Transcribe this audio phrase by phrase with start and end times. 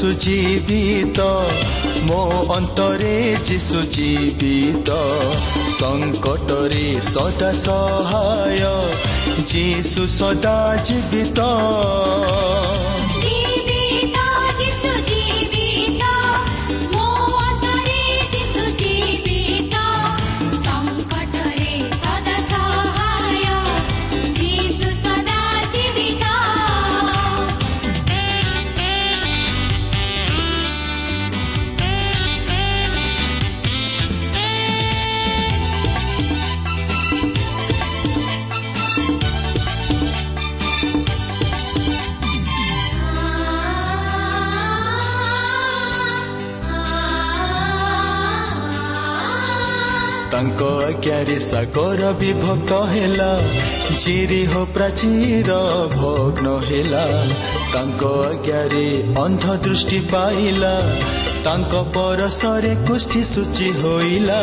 [0.00, 1.24] ଯିଶୁ ଜୀବିତ
[2.02, 2.20] ମୋ
[2.54, 4.96] ଅନ୍ତରେ ଯିଶୁ ଜୀବିତ
[5.74, 8.72] ସଙ୍କଟରେ ସଦା ସହାୟ
[9.44, 11.50] ଯିଶୁ ସଦା ଜୀବିତ
[51.20, 53.42] ଆଜ୍ଞାରେ ସାଗର ବିଭକ୍ତ ହେଲା।
[53.98, 55.56] ଚିରିହ ପ୍ରାଚୀର
[55.92, 57.26] ଭଗ୍ନ ହେଲା।
[57.72, 60.96] ତାଙ୍କ ଆଜ୍ଞାରେ ଅନ୍ଧ ଦୃଷ୍ଟି ପାଇଲା।
[61.44, 64.40] ତାଙ୍କ ପରସରେ କୁଷ୍ଠି ସୂଚି ହୋଇଲା।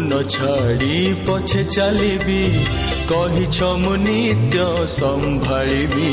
[0.00, 2.42] ନ ଛାଡ଼ି ପଛେ ଚାଲିବି
[3.08, 6.10] କହିଛ ମୁଁ ନିତ୍ୟ ସମ୍ଭାଳିବି।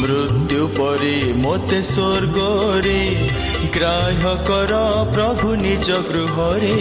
[0.00, 3.00] ମୃତ୍ୟୁ ପରେ ମୋତେ ସ୍ୱର୍ଗରେ
[3.74, 4.72] ଗ୍ରାହ୍ୟ କର
[5.12, 6.76] ପ୍ରଭୁ ନିଜ ଗୃହରେ।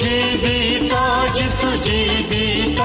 [0.00, 0.94] ଜୀବିତ
[1.36, 2.80] ଯିଶୁ ଜୀବିତ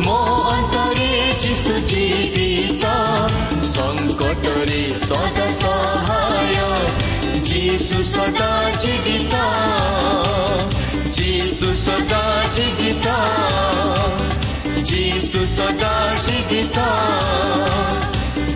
[0.00, 0.18] ମୋ
[0.50, 2.84] ଅନ୍ତରେ ଯିଶୁ ଜୀବିତ।
[3.74, 6.56] ସଙ୍କଟରେ ସଦା ସହାୟ
[7.40, 9.44] ଯିଶୁ ସଦା ଜୀବିତ।
[11.84, 12.20] ଯିଶୁ ସଦା
[12.56, 13.06] ଜୀବିତ
[14.88, 15.90] ଯିଶୁ ସଦା
[16.24, 16.78] ଜୀବିତ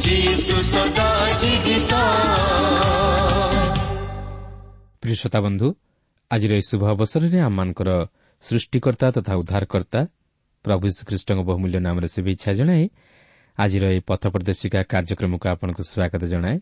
[0.04, 1.08] ଯିଶୁ ସଦା
[1.42, 1.92] ଜୀବିତ
[5.02, 5.68] ପ୍ରିୟ ଶ୍ରୋତା ବନ୍ଧୁ
[6.30, 7.90] ଆଜିର ଏହି ଶୁଭ ଅବସରରେ ଆମମାନଙ୍କର
[8.44, 10.00] ସୃଷ୍ଟିକର୍ତ୍ତା ତଥା ଉଦ୍ଧାରକର୍ତ୍ତା
[10.64, 12.84] ପ୍ରଭୁ ଶ୍ରୀଖ୍ରୀଷ୍ଟଙ୍କ ବହୁମୂଲ୍ୟ ନାମରେ ଶୁଭେଚ୍ଛା ଜଣାଏ
[13.58, 16.56] ଆଜିର ଏହି ପଥ ପ୍ରଦର୍ଶିକା କାର୍ଯ୍ୟକ୍ରମକୁ ଆପଣଙ୍କୁ ସ୍ୱାଗତ ଜଣାଏ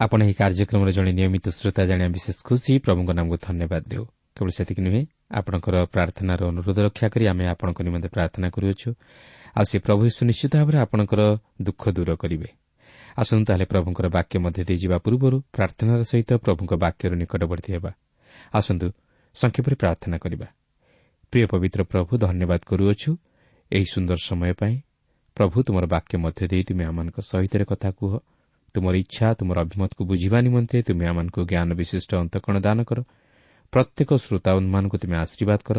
[0.00, 4.82] ଆପଣ ଏହି କାର୍ଯ୍ୟକ୍ରମର ଜଣେ ନିୟମିତ ଶ୍ରୋତା ଜାଣିବା ବିଶେଷ ଖୁସି ପ୍ରଭୁଙ୍କ ନାମକୁ ଧନ୍ୟବାଦ ଦେଉ କେବଳ ସେତିକି
[4.86, 8.90] ନୁହେଁ ଆପଣଙ୍କର ପ୍ରାର୍ଥନାର ଅନୁରୋଧ ରକ୍ଷା କରି ଆମେ ଆପଣଙ୍କ ନିମନ୍ତେ ପ୍ରାର୍ଥନା କରୁଅଛୁ।
[9.56, 11.20] ଆଉ ସେ ପ୍ରଭୁ ଯୀଶୁ ନିଶ୍ଚିତ ଭାବରେ ଆପଣଙ୍କର
[11.62, 12.48] ଦୁଃଖ ଦୂର କରିବେ।
[13.16, 17.90] ଆସନ୍ତୁ ତାହେଲେ ପ୍ରଭୁଙ୍କର ବାକ୍ୟ ମଧ୍ୟ ଦେଇଯିବା ପୂର୍ବରୁ ପ୍ରାର୍ଥନାର ସହିତ ପ୍ରଭୁଙ୍କ ବାକ୍ୟର ନିକଟବର୍ତ୍ତୀ ହେବା।
[18.54, 18.86] ଆସନ୍ତୁ
[19.36, 20.46] ସଂକ୍ଷେପରେ ପ୍ରାର୍ଥନା କରିବା।
[21.32, 23.10] ପ୍ରିୟ ପବିତ୍ର ପ୍ରଭୁ ଧନ୍ୟବାଦ କରୁଅଛୁ
[23.72, 24.74] ଏହି ସୁନ୍ଦର ସମୟ ପାଇଁ।
[25.36, 28.12] ପ୍ରଭୁ ତୁମର ବାକ୍ୟ ମଧ୍ୟ ଦେଇ ତୁମେ ଆମମାନଙ୍କ ସହିତ କଥା କୁହ।
[28.74, 32.98] ତୁମର ଇଚ୍ଛା ତୁମର ଅଭିମତକୁ ବୁଝିବା ନିମନ୍ତେ ତୁମେ ଆମମାନଙ୍କୁ ଜ୍ଞାନ ବିଶିଷ୍ଟ ଅନ୍ତକଣ ଦାନ କର।
[33.72, 35.78] ପ୍ରତ୍ୟେକ ଶ୍ରୋତାମାନଙ୍କୁ ତୁମେ ଆଶୀର୍ବାଦ କର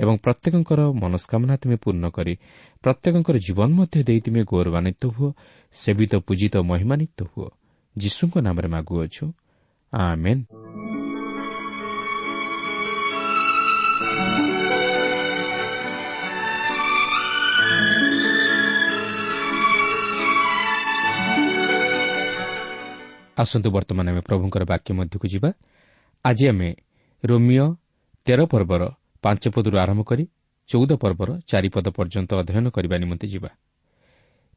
[0.00, 2.34] ଏବଂ ପ୍ରତ୍ୟେକଙ୍କର ମନସ୍କାମନା ତୁମେ ପୂର୍ଣ୍ଣ କରି
[2.84, 5.30] ପ୍ରତ୍ୟେକଙ୍କର ଜୀବନ ମଧ୍ୟ ଦେଇ ତୁମେ ଗୌରବାନ୍ୱିତ ହୁଅ
[5.76, 7.48] ସେବିତ ପୂଜିତ ମହିମାନ୍ୱିତ ହୁଅ।
[7.96, 9.24] ଯୀଶୁଙ୍କ ନାମରେ ମାଗୁଅଛୁ
[9.92, 10.42] ଆମେନ୍।
[23.36, 25.50] ଆସନ୍ତୁ ବର୍ତ୍ତମାନ ଆମେ ପ୍ରଭୁଙ୍କର ବାକ୍ୟ ମଧ୍ୟକୁ ଯିବା।
[26.24, 26.68] ଆଜି ଆମେ
[27.28, 27.66] ରୋମିଓ
[28.26, 28.82] ତେର ପର୍ବର
[29.24, 30.24] ପାଞ୍ଚ ପଦରୁ ଆରମ୍ଭ କରି
[30.68, 33.50] ଚଉଦ ପର୍ବର ଚାରିପଦ ପର୍ଯ୍ୟନ୍ତ ଅଧ୍ୟୟନ କରିବା ନିମନ୍ତେ ଯିବା।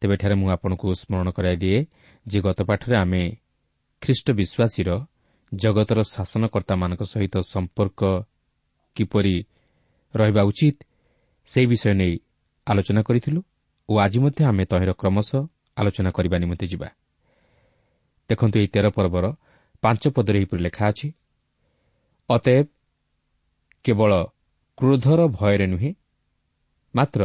[0.02, 1.80] ତେବେ ଏଠାରେ ମୁଁ ଆପଣଙ୍କୁ ସ୍ମରଣ କରାଇଦିଏ
[2.26, 3.22] ଯେ ଗତ ପାଠରେ ଆମେ
[4.02, 4.90] ଖ୍ରୀଷ୍ଟ ବିଶ୍ୱାସୀର
[5.52, 8.02] ଜଗତର ଶାସନକର୍ତ୍ତାମାନଙ୍କ ସହିତ ସମ୍ପର୍କ
[8.96, 9.36] କିପରି
[10.14, 10.78] ରହିବା ଉଚିତ
[11.50, 12.14] ସେହି ବିଷୟ ନେଇ
[12.68, 13.40] ଆଲୋଚନା କରିଥିଲୁ
[13.90, 15.42] ଓ ଆଜି ମଧ୍ୟ ଆମେ ତହିଁର କ୍ରମଶଃ
[15.80, 16.90] ଆଲୋଚନା କରିବା ନିମନ୍ତେ ଯିବା।
[18.30, 19.26] ଦେଖନ୍ତୁ ଏହି ତେର ପର୍ବର
[19.84, 21.08] ପାଞ୍ଚ ପଦରେ ଏହିପରି ଲେଖା ଅଛି
[22.30, 22.68] ଅତଏବ
[23.86, 24.12] କେବଳ
[24.78, 25.92] କ୍ରୋଧର ଭୟରେ ନୁହେଁ
[26.96, 27.22] ମାତ୍ର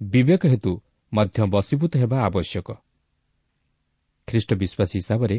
[0.00, 0.72] ବିବେକ ହେତୁ
[1.12, 2.68] ମଧ୍ୟ ବଶୀଭୂତ ହେବା ଆବଶ୍ୟକ।
[4.28, 5.36] ଖ୍ରୀଷ୍ଟ ବିଶ୍ୱାସୀ ହିସାବରେ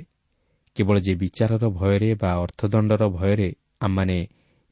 [0.78, 3.50] କେବଳ ଯେ ବିଚାରର ଭୟରେ ବା ଅର୍ଥଦଣ୍ଡର ଭୟରେ
[3.82, 4.18] ଆମମାନେ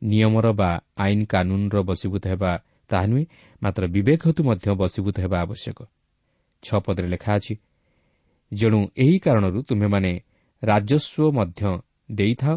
[0.02, 2.52] ନିୟମର ବା ଆଇନ କାନୁନ୍ର ବଶୀଭୂତ ହେବା
[2.90, 3.26] ତାହା ନୁହେଁ
[3.62, 5.80] ମାତ୍ର ବିବେକ ହେତୁ ମଧ୍ୟ ବଶୀଭୂତ ହେବା ଆବଶ୍ୟକ।
[6.64, 7.54] ଛଅ ପଦରେ ଲେଖା ଅଛି
[8.52, 10.12] ଯେଣୁ ଏହି କାରଣରୁ ତୁମେମାନେ
[10.64, 11.62] ରାଜସ୍ୱ ମଧ୍ୟ
[12.12, 12.56] ଦେଇଥାଅ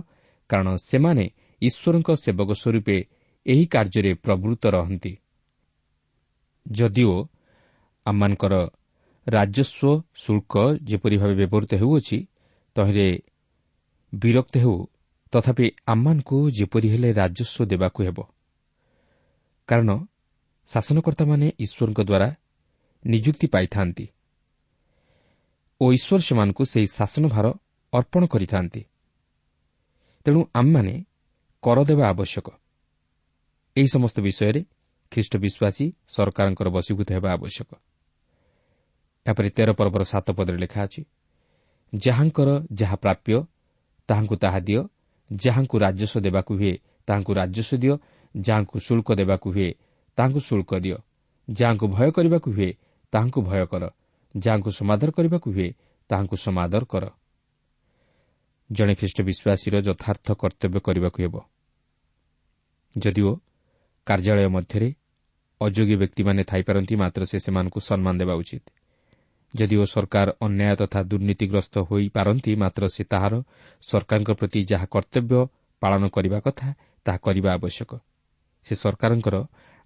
[0.51, 1.25] କାରଣ ସେମାନେ
[1.63, 2.97] ଈଶ୍ୱରଙ୍କ ସେବକ ସ୍ୱରୂପେ
[3.47, 5.13] ଏହି କାର୍ଯ୍ୟରେ ପ୍ରବୃତ୍ତ ରହନ୍ତି।
[6.67, 7.15] ଯଦିଓ
[8.07, 8.55] ଆମମାନଙ୍କର
[9.27, 10.55] ରାଜସ୍ୱ ଶୁଳ୍କ
[10.89, 12.19] ଯେପରି ଭାବେ ବ୍ୟବହୃତ ହେଉଅଛି
[12.77, 13.09] ତହିଁରେ
[14.13, 14.77] ବିରକ୍ତ ହେଉ
[15.33, 18.19] ତଥାପି ଆମମାନଙ୍କୁ ଯେପରି ହେଲେ ରାଜସ୍ୱ ଦେବାକୁ ହେବ।
[19.69, 19.91] କାରଣ
[20.69, 22.29] ଶାସନକର୍ତ୍ତାମାନେ ଈଶ୍ୱରଙ୍କ ଦ୍ୱାରା
[23.05, 24.07] ନିଯୁକ୍ତି ପାଇଥାନ୍ତି
[25.81, 27.47] ଓ ଈଶ୍ୱର ସେମାନଙ୍କୁ ସେହି ଶାସନ ଭାର
[27.93, 28.83] ଅର୍ପଣ କରିଥାନ୍ତି।
[30.27, 30.95] ତେଣୁ ଆମମାନେ
[31.63, 32.49] କର ଦେବା ଆବଶ୍ୟକ।
[33.77, 34.61] ଏହି ସମସ୍ତ ବିଷୟରେ
[35.13, 37.71] ଖ୍ରୀଷ୍ଟ ବିଶ୍ୱାସୀ ସରକାରଙ୍କର ବଶୀଭୂତ ହେବା ଆବଶ୍ୟକ।
[39.27, 41.03] ଏହାପରେ ତେର ପର୍ବର ସାତ ପଦରେ ଲେଖା ଅଛି
[41.93, 43.35] ଯାହାଙ୍କର ଯାହା ପ୍ରାପ୍ୟ
[44.09, 44.83] ତାହାଙ୍କୁ ତାହା ଦିଅ।
[45.31, 46.75] ଯାହାଙ୍କୁ ରାଜସ୍ୱ ଦେବାକୁ ହୁଏ
[47.07, 47.95] ତାହାଙ୍କୁ ରାଜସ୍ୱ ଦିଅ।
[48.35, 49.71] ଯାହାଙ୍କୁ ଶୁଳ୍କ ଦେବାକୁ ହୁଏ
[50.19, 50.99] ତାହାଙ୍କୁ ଶୁଳ୍କ ଦିଅ।
[51.49, 52.71] ଯାହାଙ୍କୁ ଭୟ କରିବାକୁ ହୁଏ
[53.13, 53.85] ତାହାଙ୍କୁ ଭୟ କର।
[54.35, 55.69] ଯାହାଙ୍କୁ ସମାଦର କରିବାକୁ ହୁଏ
[56.11, 57.05] ତାହାଙ୍କୁ ସମାଦର କର।
[58.73, 61.35] ଜଣେ ଖ୍ରୀଷ୍ଟ ବିଶ୍ୱାସୀର ଯଥାର୍ଥ କର୍ତ୍ତବ୍ୟ କରିବାକୁ ହେବ।
[62.99, 63.31] ଯଦିଓ
[64.07, 64.89] କାର୍ଯ୍ୟାଳୟ ମଧ୍ୟରେ
[65.61, 68.65] ଅଯୋଗ୍ୟ ବ୍ୟକ୍ତିମାନେ ଥାଇପାରନ୍ତି ମାତ୍ର ସେ ସେମାନଙ୍କୁ ସମ୍ମାନ ଦେବା ଉଚିତ।
[69.55, 73.35] ଯଦିଓ ସରକାର ଅନ୍ୟାୟ ତଥା ଦୁର୍ନୀତିଗ୍ରସ୍ତ ହୋଇପାରନ୍ତି ମାତ୍ର ସେ ତାହାର
[73.83, 75.47] ସରକାରଙ୍କ ପ୍ରତି ଯାହା କର୍ତ୍ତବ୍ୟ
[75.81, 76.69] ପାଳନ କରିବା କଥା
[77.05, 77.91] ତାହା କରିବା ଆବଶ୍ୟକ।
[78.65, 79.37] ସେ ସରକାରଙ୍କର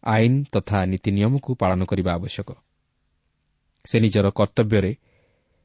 [0.04, 2.48] ଆଇନ ତଥା ନୀତି ନିୟମକୁ ପାଳନ କରିବା ଆବଶ୍ୟକ।
[3.84, 4.92] ସେ ନିଜର କର୍ତ୍ତବ୍ୟରେ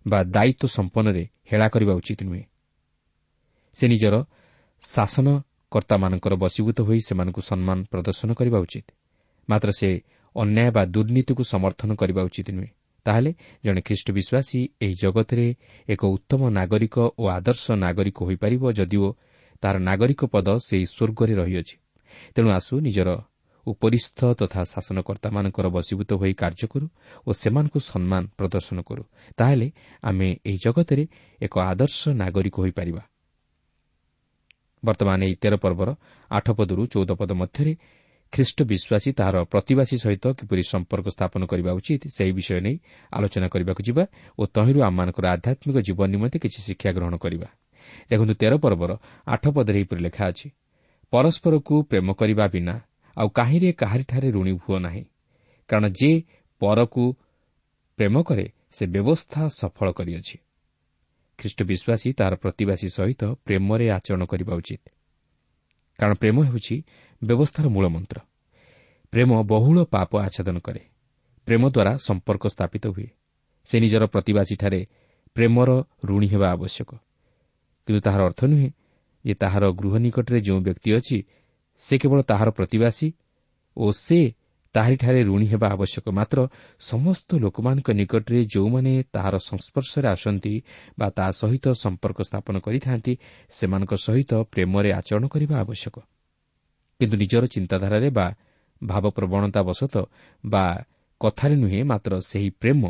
[0.07, 2.44] ବା ଦାୟିତ୍ୱ ସମ୍ପନ୍ନରେ ହେଳା କରିବା ଉଚିତ ନୁହେଁ।
[3.79, 4.15] ସେ ନିଜର
[4.83, 8.87] ଶାସନକର୍ତ୍ତାମାନଙ୍କର ବଶୀଭୂତ ହୋଇ ସେମାନଙ୍କୁ ସମ୍ମାନ ପ୍ରଦର୍ଶନ କରିବା ଉଚିତ।
[9.49, 9.89] ମାତ୍ର ସେ
[10.35, 12.71] ଅନ୍ୟାୟ ବା ଦୁର୍ନୀତିକୁ ସମର୍ଥନ କରିବା ଉଚିତ ନୁହେଁ।
[13.05, 13.31] ତାହେଲେ
[13.65, 15.47] ଜଣେ ଖ୍ରୀଷ୍ଟ ବିଶ୍ୱାସୀ ଏହି ଜଗତରେ
[15.89, 19.07] ଏକ ଉତ୍ତମ ନାଗରିକ ଓ ଆଦର୍ଶ ନାଗରିକ ହୋଇପାରିବ ଯଦିଓ
[19.63, 21.75] ତାହାର ନାଗରିକ ପଦ ସେହି ସ୍ୱର୍ଗରେ ରହିଅଛି।
[22.35, 23.09] ତେଣୁ ଆସୁ ନିଜର
[23.67, 26.87] ଉପରିସ୍ଥ ତଥା ଶାସନକର୍ତ୍ତାମାନଙ୍କର ବଶୀଭୂତ ହୋଇ କାର୍ଯ୍ୟ କରୁ
[27.27, 29.03] ଓ ସେମାନଙ୍କୁ ସମ୍ମାନ ପ୍ରଦର୍ଶନ କରୁ।
[29.37, 29.67] ତାହେଲେ
[30.01, 31.03] ଆମେ ଏହି ଜଗତରେ
[31.41, 33.03] ଏକ ଆଦର୍ଶ ନାଗରିକ ହୋଇପାରିବା।
[34.83, 35.89] ବର୍ତ୍ତମାନ ଏହି ତେର ପର୍ବର
[36.31, 37.73] ଆଠ ପଦରୁ ଚଉଦ ପଦ ମଧ୍ୟରେ
[38.33, 42.75] ଖ୍ରୀଷ୍ଟ ବିଶ୍ୱାସୀ ତାହାର ପ୍ରତିବାସୀ ସହିତ କିପରି ସମ୍ପର୍କ ସ୍ଥାପନ କରିବା ଉଚିତ ସେହି ବିଷୟ ନେଇ
[43.11, 44.03] ଆଲୋଚନା କରିବାକୁ ଯିବା
[44.39, 47.47] ଓ ତହିଁରୁ ଆମମାନଙ୍କର ଆଧ୍ୟାତ୍ମିକ ଜୀବନ ନିମନ୍ତେ କିଛି ଶିକ୍ଷା ଗ୍ରହଣ କରିବା।
[48.09, 48.91] ଦେଖନ୍ତୁ ତେର ପର୍ବର
[49.33, 50.47] ଆଠ ପଦରେ ଏହିପରି ଲେଖା ଅଛି
[51.13, 52.75] ପରସ୍ପରକୁ ପ୍ରେମ କରିବା ବିନା
[53.17, 55.03] ଆଉ କାହିଁରେ କାହାରିଠାରେ ଋଣୀ ହୁଅ ନାହିଁ
[55.69, 56.11] କାରଣ ଯେ
[56.61, 57.03] ପରକୁ
[57.97, 60.35] ପ୍ରେମ କରେ ସେ ବ୍ୟବସ୍ଥା ସଫଳ କରିଅଛି।
[61.39, 64.83] ଖ୍ରୀଷ୍ଟ ବିଶ୍ୱାସୀ ତାହାର ପ୍ରତିବାସୀ ସହିତ ପ୍ରେମରେ ଆଚରଣ କରିବା ଉଚିତ।
[66.00, 66.75] କାରଣ ପ୍ରେମ ହେଉଛି
[67.21, 68.18] ବ୍ୟବସ୍ଥାର ମୂଳମନ୍ତ୍ର
[69.13, 70.81] ପ୍ରେମ ବହୁଳ ପାପ ଆଚ୍ଛାଦନ କରେ।
[71.47, 73.07] ପ୍ରେମ ଦ୍ୱାରା ସମ୍ପର୍କ ସ୍ଥାପିତ ହୁଏ।
[73.68, 74.81] ସେ ନିଜର ପ୍ରତିବାସୀଠାରେ
[75.35, 75.69] ପ୍ରେମର
[76.06, 76.90] ଋଣୀ ହେବା ଆବଶ୍ୟକ।
[77.87, 78.69] କିନ୍ତୁ ତାହାର ଅର୍ଥ ନୁହେଁ
[79.25, 81.18] ଯେ ତାହାର ଗୃହ ନିକଟରେ ଯେଉଁ ବ୍ୟକ୍ତି ଅଛି
[81.81, 83.07] ସେ କେବଳ ତାହାର ପ୍ରତିବାସୀ
[83.78, 84.19] ଓ ସେ
[84.76, 86.38] ତାହାରିଠାରେ ଋଣୀ ହେବା ଆବଶ୍ୟକ। ମାତ୍ର
[86.81, 90.54] ସମସ୍ତ ଲୋକମାନଙ୍କ ନିକଟରେ ଯେଉଁମାନେ ତାହାର ସଂସ୍ପର୍ଶରେ ଆସନ୍ତି
[90.99, 93.14] ବା ତାହା ସହିତ ସମ୍ପର୍କ ସ୍ଥାପନ କରିଥାନ୍ତି
[93.49, 95.95] ସେମାନଙ୍କ ସହିତ ପ୍ରେମରେ ଆଚରଣ କରିବା ଆବଶ୍ୟକ।
[96.99, 98.28] କିନ୍ତୁ ନିଜର ଚିନ୍ତାଧାରାରେ ବା
[98.81, 100.04] ଭାବପ୍ରବଣତା ବଶତଃ
[100.44, 100.66] ବା
[101.21, 102.81] କଥାରେ ନୁହେଁ ମାତ୍ର ସେହି ପ୍ରେମ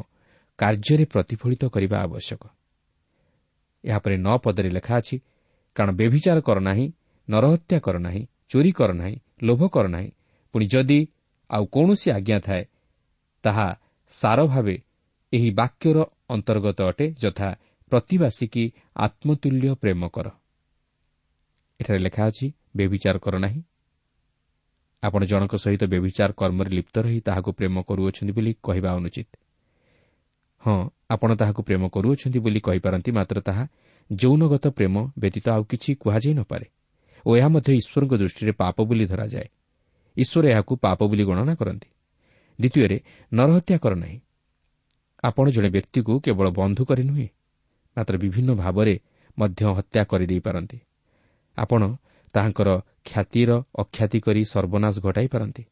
[0.60, 2.42] କାର୍ଯ୍ୟରେ ପ୍ରତିଫଳିତ କରିବା ଆବଶ୍ୟକ।
[3.84, 5.16] ଏହାପରେ ନଅ ପଦରେ ଲେଖା ଅଛି
[5.76, 6.86] କାରଣ ବ୍ୟଭିଚାର କର ନାହିଁ
[7.28, 10.10] ନରହତ୍ୟା କର ନାହିଁ ଚୋରି କର ନାହିଁ ଲୋଭ କର ନାହିଁ।
[10.54, 11.00] ପୁଣି ଯଦି
[11.50, 12.64] ଆଉ କୌଣସି ଆଜ୍ଞା ଥାଏ
[13.44, 13.68] ତାହା
[14.14, 14.76] ସାର ଭାବେ
[15.34, 15.98] ଏହି ବାକ୍ୟର
[16.30, 17.50] ଅନ୍ତର୍ଗତ ଅଟେ ଯଥା
[17.92, 18.64] ପ୍ରତିବାସୀ କି
[18.96, 20.28] ଆତ୍ମତୁଲ୍ୟ ପ୍ରେମ କର।
[21.80, 23.62] ଏଠାରେ ଲେଖା ଅଛି ବ୍ୟଭିଚାର କର ନାହିଁ।
[25.04, 29.30] ଆପଣ ଜଣଙ୍କ ସହିତ ବ୍ୟଭିଚାର କର୍ମରେ ଲିପ୍ତ ରହି ତାହାକୁ ପ୍ରେମ କରୁଅଛନ୍ତି ବୋଲି କହିବା ଅନୁଚିତ।
[30.64, 30.78] ହଁ
[31.10, 33.64] ଆପଣ ତାହାକୁ ପ୍ରେମ କରୁଅଛନ୍ତି ବୋଲି କହିପାରନ୍ତି ମାତ୍ର ତାହା
[34.10, 36.68] ଯୌନଗତ ପ୍ରେମ ବ୍ୟତୀତ ଆଉ କିଛି କୁହାଯାଇ ନପାରେ
[37.26, 39.48] ଓ ଏହା ମଧ୍ୟ ଈଶ୍ୱରଙ୍କ ଦୃଷ୍ଟିରେ ପାପ ବୋଲି ଧରାଯାଏ।
[40.24, 41.90] ଈଶ୍ୱର ଏହାକୁ ପାପ ବୋଲି ଗଣନା କରନ୍ତି।
[42.60, 42.98] ଦ୍ୱିତୀୟରେ
[43.32, 44.18] ନରହତ୍ୟା କର ନାହିଁ।
[45.24, 47.28] ଆପଣ ଜଣେ ବ୍ୟକ୍ତିକୁ କେବଳ ବନ୍ଧୁ କରି ନୁହେଁ
[47.98, 48.96] ମାତ୍ର ବିଭିନ୍ନ ଭାବରେ
[49.38, 50.78] ମଧ୍ୟ ହତ୍ୟା କରିଦେଇପାରନ୍ତି
[51.58, 51.82] ଆପଣ
[52.36, 52.70] ତାହାଙ୍କର
[53.06, 55.64] ଖ୍ୟାତିର ଅଖ୍ୟାତି କରି ସର୍ବନାଶ ଘଟାଇ ପାରନ୍ତି।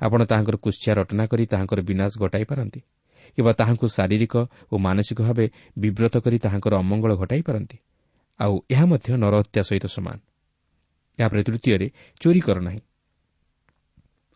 [0.00, 2.80] ଆପଣ ତାହାଙ୍କର କୁଶ୍ଚିଆ ରଟନା କରି ତାହାଙ୍କର ବିନାଶ ଘଟାଇ ପାରନ୍ତି
[3.34, 4.34] କିମ୍ବା ତାହାଙ୍କୁ ଶାରୀରିକ
[4.72, 5.46] ଓ ମାନସିକ ଭାବେ
[5.78, 7.76] ବିବ୍ରତ କରି ତାହାଙ୍କର ଅମଙ୍ଗଳ ଘଟାଇ ପାରନ୍ତି।
[8.40, 10.16] ଆଉ ଏହା ମଧ୍ୟ ନରହତ୍ୟା ସହିତ ସମାନ।
[11.18, 11.86] ଏହାପରେ ତୃତୀୟରେ
[12.20, 12.80] ଚୋରି କର ନାହିଁ।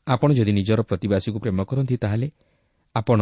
[0.08, 2.28] ଆପଣ ଯଦି ନିଜର ପ୍ରତିବାସୀକୁ ପ୍ରେମ କରନ୍ତି ତାହେଲେ
[2.94, 3.20] ଆପଣ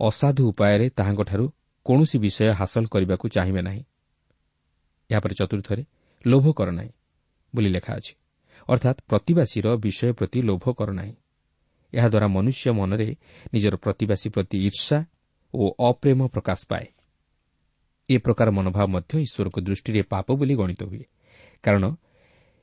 [0.00, 1.44] ଅସାଧୁ ଉପାୟରେ ତାହାଙ୍କଠାରୁ
[1.86, 3.82] କୌଣସି ବିଷୟ ହାସଲ କରିବାକୁ ଚାହିଁବେ ନାହିଁ।
[5.10, 5.82] ଏହାପରେ ଚତୁର୍ଥରେ
[6.26, 6.92] ଲୋଭ କର ନାହିଁ
[7.54, 8.14] ବୋଲି ଲେଖା ଅଛି।
[8.68, 11.14] ଅର୍ଥାତ୍ ପ୍ରତିବାସୀର ବିଷୟ ପ୍ରତି ଲୋଭ କର ନାହିଁ।
[11.92, 13.08] ଏହାଦ୍ୱାରା ମନୁଷ୍ୟ ମନରେ
[13.54, 14.98] ନିଜର ପ୍ରତିବାସୀ ପ୍ରତି ଈର୍ଷା
[15.54, 16.86] ଓ ଅପ୍ରେମ ପ୍ରକାଶ ପାଏ।
[18.08, 21.04] ଏ ପ୍ରକାର ମନୋଭାବ ମଧ୍ୟ ଈଶ୍ୱରଙ୍କ ଦୃଷ୍ଟିରେ ପାପ ବୋଲି ଗଣିତ ହୁଏ।
[21.64, 21.84] କାରଣ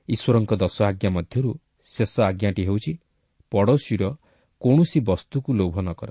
[0.09, 1.51] ଈଶ୍ୱରଙ୍କ ଦଶ ଆଜ୍ଞା ମଧ୍ୟରୁ
[1.85, 2.91] ଶେଷ ଆଜ୍ଞାଟି ହେଉଛି
[3.51, 4.03] ପଡ଼ୋଶୀର
[4.61, 6.09] କୌଣସି ବସ୍ତୁକୁ ଲୋଭ ନ କର।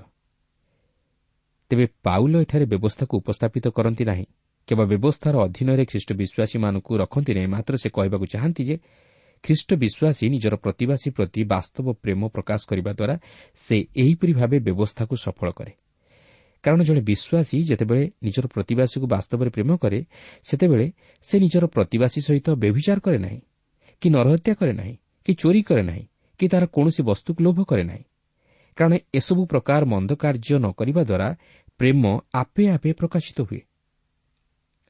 [1.71, 4.25] ତେବେ ପାଉଲ ଏଠାରେ ବ୍ୟବସ୍ଥାକୁ ଉପସ୍ଥାପିତ କରନ୍ତି ନାହିଁ
[4.67, 8.75] କେବଳ ବ୍ୟବସ୍ଥାର ଅଧୀନରେ ଖ୍ରୀଷ୍ଟ ବିଶ୍ୱାସୀମାନଙ୍କୁ ରଖନ୍ତି ନାହିଁ ମାତ୍ର ସେ କହିବାକୁ ଚାହାନ୍ତି ଯେ
[9.43, 13.15] ଖ୍ରୀଷ୍ଟ ବିଶ୍ୱାସୀ ନିଜର ପ୍ରତିବାସୀ ପ୍ରତି ବାସ୍ତବ ପ୍ରେମ ପ୍ରକାଶ କରିବା ଦ୍ୱାରା
[13.55, 15.73] ସେ ଏହିପରି ଭାବେ ବ୍ୟବସ୍ଥାକୁ ସଫଳ କରେ।
[16.63, 19.99] କାରଣ ଜଣେ ବିଶ୍ୱାସୀ ଯେତେବେଳେ ନିଜର ପ୍ରତିବାସୀକୁ ବାସ୍ତବରେ ପ୍ରେମ କରେ
[20.47, 20.87] ସେତେବେଳେ
[21.25, 23.39] ସେ ନିଜର ପ୍ରତିବାସୀ ସହିତ ବ୍ୟଭିଚାର କରେ ନାହିଁ
[24.01, 26.03] କି ନରହତ୍ୟା କରେ ନାହିଁ କି ଚୋରି କରେ ନାହିଁ
[26.39, 28.03] କି ତାହାର କୌଣସି ବସ୍ତୁକୁ ଲୋଭ କରେ ନାହିଁ।
[28.77, 31.27] କାରଣ ଏସବୁ ପ୍ରକାର ମନ୍ଦ କାର୍ଯ୍ୟ ନ କରିବା ଦ୍ୱାରା
[31.79, 33.61] ପ୍ରେମ ଆପେ ଆପେ ପ୍ରକାଶିତ ହୁଏ।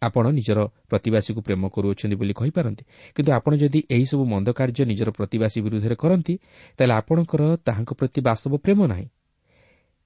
[0.02, 0.60] ଆପଣ ନିଜର
[0.90, 2.84] ପ୍ରତିବାସୀକୁ ପ୍ରେମ କରୁଅଛନ୍ତି ବୋଲି କହିପାରନ୍ତି
[3.16, 6.34] କିନ୍ତୁ ଆପଣ ଯଦି ଏହିସବୁ ମନ୍ଦ କାର୍ଯ୍ୟ ନିଜର ପ୍ରତିବାସୀ ବିରୁଦ୍ଧରେ କରନ୍ତି
[6.78, 9.08] ତାହେଲେ ଆପଣଙ୍କର ତାହାଙ୍କ ପ୍ରତି ବାସ୍ତବ ପ୍ରେମ ନାହିଁ।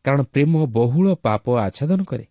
[0.06, 2.26] କାରଣ ପ୍ରେମ ବହୁଳ ପାପ ଆଚ୍ଛାଦନ କରେ।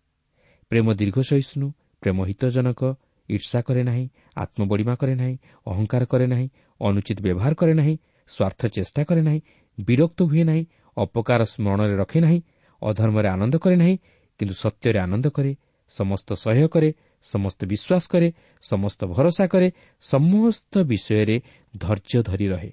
[0.71, 1.67] ପ୍ରେମ ଦୀର୍ଘ ସହିଷ୍ଣୁ
[2.03, 2.81] ପ୍ରେମ ହିତଜନକ
[3.29, 5.35] ଈର୍ଷା କରେ ନାହିଁ ଆତ୍ମବଡ଼ିମା କରେ ନାହିଁ
[5.67, 6.47] ଅହଙ୍କାର କରେ ନାହିଁ
[6.81, 7.95] ଅନୁଚିତ ବ୍ୟବହାର କରେ ନାହିଁ
[8.33, 9.41] ସ୍ୱାର୍ଥ ଚେଷ୍ଟା କରେ ନାହିଁ
[9.77, 10.63] ବିରକ୍ତ ହୁଏ ନାହିଁ
[10.97, 12.39] ଅପକାର ସ୍ମରଣରେ ରଖେ ନାହିଁ
[12.81, 13.95] ଅଧର୍ମରେ ଆନନ୍ଦ କରେ ନାହିଁ
[14.39, 15.51] କିନ୍ତୁ ସତ୍ୟରେ ଆନନ୍ଦ କରେ
[15.93, 16.89] ସମସ୍ତ ସହ୍ୟ କରେ
[17.25, 18.29] ସମସ୍ତ ବିଶ୍ୱାସ କରେ
[18.63, 19.67] ସମସ୍ତ ଭରସା କରେ
[20.03, 21.37] ସମସ୍ତ ବିଷୟରେ
[21.73, 22.71] ଧୈର୍ଯ୍ୟ ଧରି ରହେ।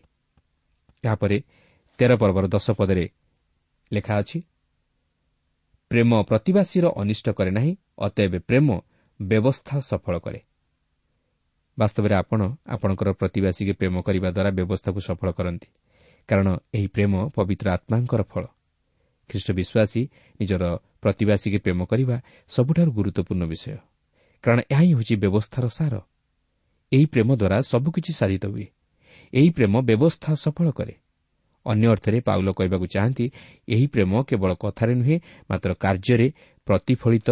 [1.04, 1.36] ଏହାପରେ
[1.98, 3.04] ତେର ପର୍ବର ଦଶ ପଦରେ
[3.90, 4.38] ଲେଖା ଅଛି
[5.90, 8.68] ପ୍ରେମ ପ୍ରତିବାସୀର ଅନିଷ୍ଟ କରେ ନାହିଁ ଅତଏବ ପ୍ରେମ
[9.20, 10.40] ବ୍ୟବସ୍ଥା ସଫଳ କରେ।
[11.78, 15.68] ବାସ୍ତବରେ ଆପଣ ଆପଣଙ୍କର ପ୍ରତିବାସୀকে ପ୍ରେମ କରିବା ଦ୍ୱାରା ବ୍ୟବସ୍ଥାକୁ ସଫଳ କରନ୍ତି।
[16.28, 18.44] କାରଣ ଏହି ପ୍ରେମ ପବିତ୍ର ଆତ୍ମାଙ୍କର ଫଳ।
[19.28, 20.08] ଖ୍ରୀଷ୍ଟ ବିଶ୍ୱାସୀ
[20.40, 23.76] ନିଜର ପ୍ରତିବାସୀকে ପ୍ରେମ କରିବା ସବୁଠାରୁ ଗୁରୁତ୍ୱପୂର୍ଣ୍ଣ ବିଷୟ।
[24.42, 26.00] କାରଣ ଏହା ହିଁ ହେଉଛି ବ୍ୟବସ୍ଥାର ସାର।
[26.92, 28.66] ଏହି ପ୍ରେମ ଦ୍ୱାରା ସବୁକିଛି ସାଧିତ ହୁଏ।
[29.34, 30.94] ଏହି ପ୍ରେମ ବ୍ୟବସ୍ଥା ସଫଳ କରେ।
[31.66, 33.30] ଅନ୍ୟ ଅର୍ଥରେ ପାଉଲ କହିବାକୁ ଚାହାନ୍ତି
[33.68, 36.32] ଏହି ପ୍ରେମ କେବଳ କଥାରେ ନୁହେଁ ମାତ୍ର କାର୍ଯ୍ୟରେ
[36.66, 37.30] ପ୍ରତିଫଳିତ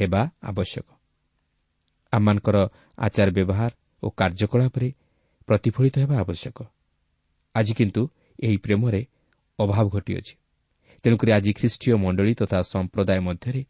[0.00, 0.86] ହେବା ଆବଶ୍ୟକ।
[2.12, 3.70] ଆମମାନଙ୍କର ଆଚାର ବ୍ୟବହାର
[4.02, 4.92] ଓ କାର୍ଯ୍ୟକଳାପରେ
[5.46, 6.62] ପ୍ରତିଫଳିତ ହେବା ଆବଶ୍ୟକ।
[7.54, 8.08] ଆଜି କିନ୍ତୁ
[8.42, 9.06] ଏହି ପ୍ରେମରେ
[9.58, 10.36] ଅଭାବ ଘଟିଅଛି।
[11.02, 13.64] ତେଣୁକରି ଆଜି ଖ୍ରୀଷ୍ଟୀୟ ମଣ୍ଡଳୀ ତଥା ସମ୍ପ୍ରଦାୟ ମଧ୍ୟରେ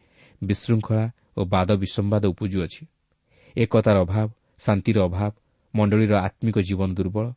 [0.45, 2.87] ବିଶୃଙ୍ଖଳା ଓ ବାଦ ବିସମ୍ବାଦ ଉପୁଜୁଅଛି।
[3.57, 5.33] ଏକତାର ଅଭାବ ଶାନ୍ତିର ଅଭାବ
[5.75, 7.33] ମଣ୍ଡଳୀର ଆତ୍ମିକ ଜୀବନ ଦୁର୍ବଳ।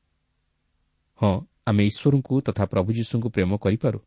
[1.21, 3.99] ହଁ ଆମେ ଈଶ୍ୱରଙ୍କୁ ତଥା ପ୍ରଭୁ ଯୀଶୁଙ୍କୁ ପ୍ରେମ କରିପାରୁ।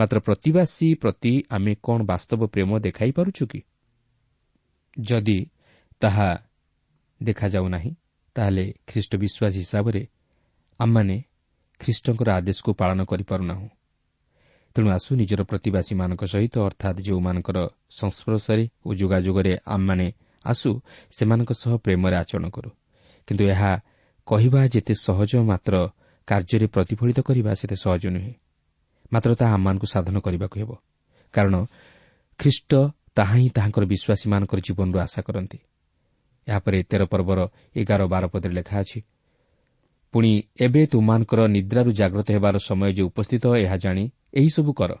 [0.00, 3.62] ମାତ୍ର ପ୍ରତିବାସୀ ପ୍ରତି ଆମେ କ'ଣ ବାସ୍ତବ ପ୍ରେମ ଦେଖାଇପାରୁଛୁ କି?
[5.00, 5.46] ଯଦି
[6.00, 6.51] ତାହା
[7.22, 7.94] ଦେଖାଯାଉ ନାହିଁ
[8.36, 10.06] ତାହେଲେ ଖ୍ରୀଷ୍ଟ ବିଶ୍ୱାସ ହିସାବରେ
[10.80, 11.22] ଆମମାନେ
[11.80, 13.68] ଖ୍ରୀଷ୍ଟଙ୍କର ଆଦେଶକୁ ପାଳନ କରିପାରୁନାହୁଁ।
[14.74, 20.12] ତେଣୁ ଆସୁ ନିଜର ପ୍ରତିବାସୀମାନଙ୍କ ସହିତ ଅର୍ଥାତ୍ ଯେଉଁମାନଙ୍କର ସଂସ୍ପର୍ଶରେ ଓ ଯୋଗାଯୋଗରେ ଆମମାନେ
[20.44, 22.70] ଆସୁ ସେମାନଙ୍କ ସହ ପ୍ରେମରେ ଆଚରଣ କରୁ।
[23.26, 23.80] କିନ୍ତୁ ଏହା
[24.26, 25.88] କହିବା ଯେତେ ସହଜ ମାତ୍ର
[26.26, 28.32] କାର୍ଯ୍ୟରେ ପ୍ରତିଫଳିତ କରିବା ସେତେ ସହଜ ନୁହେଁ।
[29.12, 30.70] ମାତ୍ର ତାହା ଆମମାନଙ୍କୁ ସାଧନ କରିବାକୁ ହେବ।
[31.32, 31.54] କାରଣ
[32.38, 32.70] ଖ୍ରୀଷ୍ଟ
[33.14, 35.58] ତାହା ହିଁ ତାହାଙ୍କର ବିଶ୍ୱାସୀମାନଙ୍କର ଜୀବନରୁ ଆଶା କରନ୍ତି।
[36.46, 37.40] ଏହାପରେ ତେର ପର୍ବର
[37.76, 38.98] ଏଗାର ବାର ପଦରେ ଲେଖା ଅଛି
[40.14, 44.92] ପୁଣି ଏବେ ତୁମମାନଙ୍କର ନିଦ୍ରାରୁ ଜାଗ୍ରତ ହେବାର ସମୟ ଯେ ଉପସ୍ଥିତ ଏହା ଜାଣି ଏହିସବୁ କର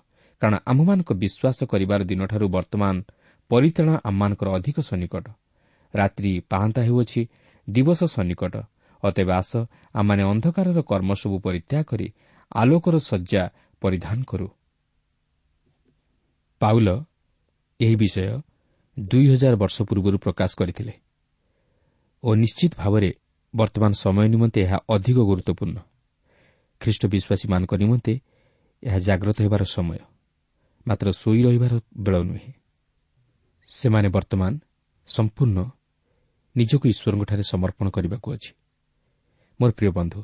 [0.42, 2.94] କାରଣ ଆମ୍ଭମାନଙ୍କ ବିଶ୍ୱାସ କରିବାର ଦିନଠାରୁ ବର୍ତ୍ତମାନ
[3.50, 5.26] ପରିତାଣ ଆମମାନଙ୍କର ଅଧିକ ସନ୍ନିକଟ।
[5.94, 7.20] ରାତ୍ରି ପାହାନ୍ତା ହେଉଅଛି
[7.68, 8.54] ଦିବସ ସନ୍ନିକଟ।
[9.02, 9.50] ଅତେବ ଆସ
[9.94, 12.06] ଆମମାନେ ଅନ୍ଧକାରର କର୍ମ ସବୁ ପରିତ୍ୟାଗ କରି
[12.52, 13.42] ଆଲୋକର ଶଯ୍ୟା
[13.82, 14.48] ପରିଧାନ କରୁ।
[16.60, 16.88] ପାଉଲ
[17.80, 18.26] ଏହି ବିଷୟ
[18.96, 20.92] ଦୁଇ ହଜାର ବର୍ଷ ପୂର୍ବରୁ ପ୍ରକାଶ କରିଥିଲେ।
[22.24, 23.10] ଓ ନିଶ୍ଚିତ ଭାବରେ
[23.54, 25.78] ବର୍ତ୍ତମାନ ସମୟ ନିମନ୍ତେ ଏହା ଅଧିକ ଗୁରୁତ୍ୱପୂର୍ଣ୍ଣ।
[26.80, 28.20] ଖ୍ରୀଷ୍ଟ ବିଶ୍ୱାସୀମାନଙ୍କ ନିମନ୍ତେ
[28.82, 29.98] ଏହା ଜାଗ୍ରତ ହେବାର ସମୟ।
[30.86, 32.52] ମାତ୍ର ଶୋଇ ରହିବାର ବେଳ ନୁହେଁ।
[33.68, 34.52] ସେମାନେ ବର୍ତ୍ତମାନ
[35.06, 35.58] ସମ୍ପୂର୍ଣ୍ଣ
[36.56, 38.52] ନିଜକୁ ଈଶ୍ୱରଙ୍କଠାରେ ସମର୍ପଣ କରିବାକୁ ଅଛି।
[39.60, 40.20] ମୋର ପ୍ରିୟ ବନ୍ଧୁ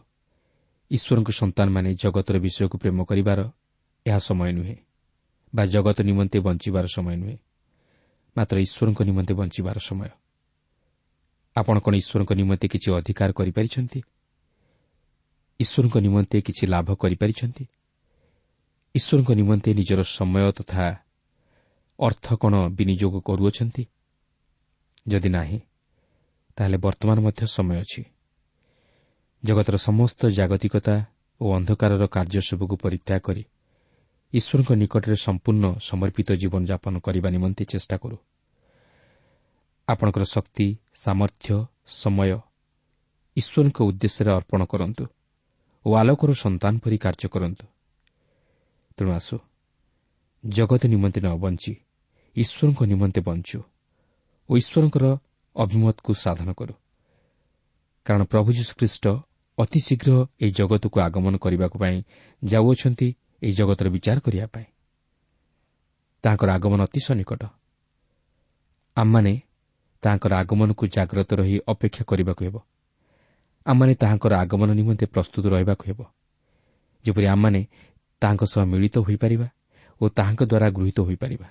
[0.90, 3.40] ଈଶ୍ୱରଙ୍କ ସନ୍ତାନମାନେ ଜଗତର ବିଷୟକୁ ପ୍ରେମ କରିବାର
[4.07, 4.76] ଏହା ସମୟ ନୁହେଁ
[5.55, 7.37] ବା ଜଗତ ନିମନ୍ତେ ବଞ୍ଚିବାର ସମୟ ନୁହେଁ।
[8.37, 10.09] ମାତ୍ର ଈଶ୍ୱରଙ୍କ ନିମନ୍ତେ ବଞ୍ଚିବାର ସମୟ।
[11.59, 14.00] ଆପଣ କ'ଣ ଈଶ୍ୱରଙ୍କ ନିମନ୍ତେ କିଛି ଅଧିକାର କରିପାରିଛନ୍ତି?
[15.61, 17.65] ଈଶ୍ୱରଙ୍କ ନିମନ୍ତେ କିଛି ଲାଭ କରିପାରିଛନ୍ତି?
[18.95, 20.87] ଈଶ୍ୱରଙ୍କ ନିମନ୍ତେ ନିଜର ସମୟ ତଥା
[21.99, 23.83] ଅର୍ଥ କ'ଣ ବିନିଯୋଗ କରୁଅଛନ୍ତି?
[25.09, 25.59] ଯଦି ନାହିଁ
[26.57, 28.03] ତାହେଲେ ବର୍ତ୍ତମାନ ମଧ୍ୟ ସମୟ ଅଛି।
[29.43, 30.95] ଜଗତର ସମସ୍ତ ଜାଗତିକତା
[31.41, 33.43] ଓ ଅନ୍ଧକାରର କାର୍ଯ୍ୟସବୁକୁ ପରିତ୍ୟାଗ କରି
[34.33, 38.17] ଈଶ୍ୱରଙ୍କ ନିକଟରେ ସମ୍ପୂର୍ଣ୍ଣ ସମର୍ପିତ ଜୀବନଯାପନ କରିବା ନିମନ୍ତେ ଚେଷ୍ଟା କରୁ।
[39.88, 40.66] ଆପଣଙ୍କର ଶକ୍ତି
[41.02, 41.49] ସାମର୍ଥ୍ୟ
[42.00, 42.30] ସମୟ
[43.37, 45.04] ଈଶ୍ୱରଙ୍କ ଉଦ୍ଦେଶ୍ୟରେ ଅର୍ପଣ କରନ୍ତୁ
[45.87, 47.64] ଓ ଆଲୋକର ସନ୍ତାନ ପରି କାର୍ଯ୍ୟ କରନ୍ତୁ।
[48.97, 49.37] ତେଣୁ ଆସୁ
[50.45, 51.73] ଜଗତ ନିମନ୍ତେ ନ ବଞ୍ଚି
[52.37, 53.59] ଈଶ୍ୱରଙ୍କ ନିମନ୍ତେ ବଞ୍ଚୁ
[54.49, 55.04] ଓ ଈଶ୍ୱରଙ୍କର
[55.57, 56.75] ଅଭିମତକୁ ସାଧନ କରୁ।
[58.07, 59.04] କାରଣ ପ୍ରଭୁ ଯୀଶୁଖ୍ରୀଷ୍ଟ
[59.59, 60.11] ଅତି ଶୀଘ୍ର
[60.42, 61.97] ଏହି ଜଗତକୁ ଆଗମନ କରିବାକୁ ପାଇଁ
[62.42, 63.09] ଯାଉଅଛନ୍ତି
[63.42, 64.66] ଏହି ଜଗତର ବିଚାର କରିବା ପାଇଁ।
[66.25, 67.42] ତାଙ୍କର ଆଗମନ ଅତି ସନ୍ନିକଟ
[68.97, 69.33] ଆମମାନେ
[70.02, 72.57] ତାଙ୍କର ଆଗମନକୁ ଜାଗ୍ରତ ରହି ଅପେକ୍ଷା କରିବାକୁ ହେବ।
[73.67, 76.00] ଆମମାନେ ତାହାଙ୍କର ଆଗମନ ନିମନ୍ତେ ପ୍ରସ୍ତୁତ ରହିବାକୁ ହେବ।
[77.05, 77.61] ଯେପରି ଆମମାନେ
[78.23, 79.49] ତାହାଙ୍କ ସହ ମିଳିତ ହୋଇପାରିବା
[80.00, 81.49] ଓ ତାହାଙ୍କ ଦ୍ୱାରା ଗୃହୀତ ହୋଇପାରିବା।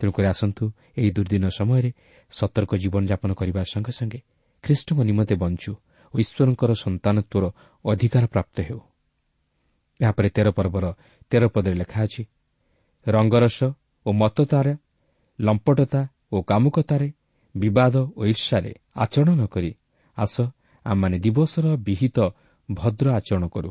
[0.00, 0.64] ତେଣୁକରି ଆସନ୍ତୁ
[0.96, 1.90] ଏହି ଦୁର୍ଦ୍ଦିନ ସମୟରେ
[2.32, 4.20] ସତର୍କ ଜୀବନଯାପନ କରିବା ସଙ୍ଗେ ସଙ୍ଗେ
[4.64, 5.72] ଖ୍ରୀଷ୍ଟଙ୍କ ନିମନ୍ତେ ବଞ୍ଚୁ
[6.14, 7.44] ଓ ଈଶ୍ୱରଙ୍କର ସନ୍ତାନତ୍ୱର
[7.84, 8.80] ଅଧିକାର ପ୍ରାପ୍ତ ହେଉ।
[10.00, 10.84] ଏହାପରେ ତେର ପର୍ବର
[11.30, 12.22] ତେର ପଦରେ ଲେଖା ଅଛି
[13.06, 13.58] ରଙ୍ଗରସ
[14.06, 14.74] ଓ ମତତାରେ
[15.38, 16.00] ଲମ୍ପଟତା
[16.32, 17.08] ଓ କାମୁକତାରେ
[17.54, 19.74] ବିବାଦ ଓ ଈର୍ଷାରେ ଆଚରଣ ନ କରି
[20.16, 20.34] ଆସ
[20.86, 22.18] ଆମମାନେ ଦିବସର ବିହିତ
[22.70, 23.70] ଭଦ୍ର ଆଚରଣ କରୁ।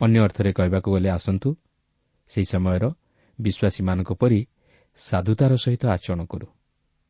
[0.00, 1.48] ଅନ୍ୟ ଅର୍ଥରେ କହିବାକୁ ଗଲେ ଆସନ୍ତୁ
[2.28, 2.84] ସେହି ସମୟର
[3.38, 4.40] ବିଶ୍ୱାସୀମାନଙ୍କ ପରି
[4.96, 6.46] ସାଧୁତାର ସହିତ ଆଚରଣ କରୁ।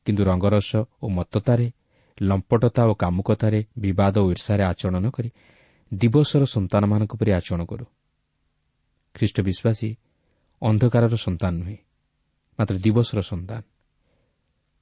[0.07, 0.71] କିନ୍ତୁ ରଙ୍ଗରସ
[1.03, 1.67] ଓ ମତତାରେ
[2.23, 5.31] ଲମ୍ପଟତା ଓ କାମୁକତାରେ ବିବାଦ ଓ ଈର୍ଷାରେ ଆଚରଣ ନ କରି
[5.95, 7.85] ଦିବସର ସନ୍ତାନମାନଙ୍କ ପରି ଆଚରଣ କରୁ।
[9.15, 9.91] ଖ୍ରୀଷ୍ଟ ବିଶ୍ୱାସୀ
[10.63, 11.79] ଅନ୍ଧକାରର ସନ୍ତାନ ନୁହେଁ
[12.59, 13.63] ମାତ୍ର ଦିବସର ସନ୍ତାନ।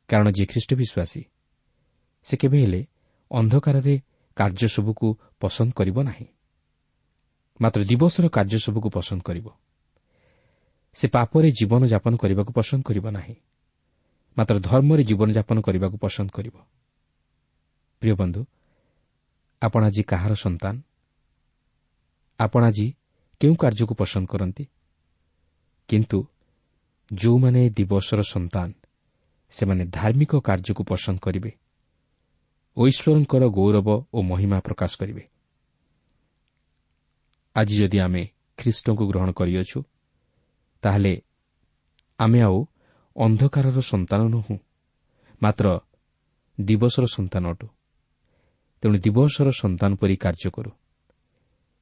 [0.08, 1.22] କାରଣ ଯିଏ ଖ୍ରୀଷ୍ଟ ବିଶ୍ୱାସୀ
[2.26, 2.86] ସେ କେବେ ହେଲେ
[3.30, 3.94] ଅନ୍ଧକାରରେ
[4.36, 5.08] କାର୍ଯ୍ୟ ସବୁକୁ
[5.40, 6.26] ପସନ୍ଦ କରିବ ନାହିଁ।
[7.60, 9.46] ମାତ୍ର ଦିବସର କାର୍ଯ୍ୟ ସବୁକୁ ପସନ୍ଦ କରିବ।
[10.94, 13.34] ସେ ପାପରେ ଜୀବନଯାପନ କରିବାକୁ ପସନ୍ଦ କରିବ ନାହିଁ।
[14.36, 16.56] ମାତ୍ର ଧର୍ମରେ ଜୀବନଯାପନ କରିବାକୁ ପସନ୍ଦ କରିବ।
[18.00, 18.46] ପ୍ରିୟ ବନ୍ଧୁ
[19.62, 20.74] ଆପଣ ଆଜି କାହାର ସନ୍ତାନ?
[22.38, 22.86] ଆପଣ ଆଜି
[23.40, 24.64] କେଉଁ କାର୍ଯ୍ୟକୁ ପସନ୍ଦ କରନ୍ତି?
[25.88, 26.18] କିନ୍ତୁ
[27.12, 28.72] ଯେଉଁମାନେ ଦିବସର ସନ୍ତାନ
[29.54, 31.50] ସେମାନେ ଧାର୍ମିକ କାର୍ଯ୍ୟକୁ ପସନ୍ଦ କରିବେ।
[32.76, 35.24] ଓ ଈଶ୍ୱରଙ୍କର ଗୌରବ ଓ ମହିମା ପ୍ରକାଶ କରିବେ।
[37.56, 38.22] ଆଜି ଯଦି ଆମେ
[38.58, 39.78] ଖ୍ରୀଷ୍ଟଙ୍କୁ ଗ୍ରହଣ କରିଅଛୁ
[40.82, 41.14] ତାହେଲେ
[42.18, 42.58] ଆମେ ଆଉ
[43.16, 44.56] ଅନ୍ଧକାରର ସନ୍ତାନ ନୁହୁଁ
[45.42, 45.66] ମାତ୍ର
[46.58, 47.66] ଦିବସର ସନ୍ତାନ ଅଟୁ।
[48.82, 50.70] ତେଣୁ ଦିବସର ସନ୍ତାନ ପରି କାର୍ଯ୍ୟ କରୁ।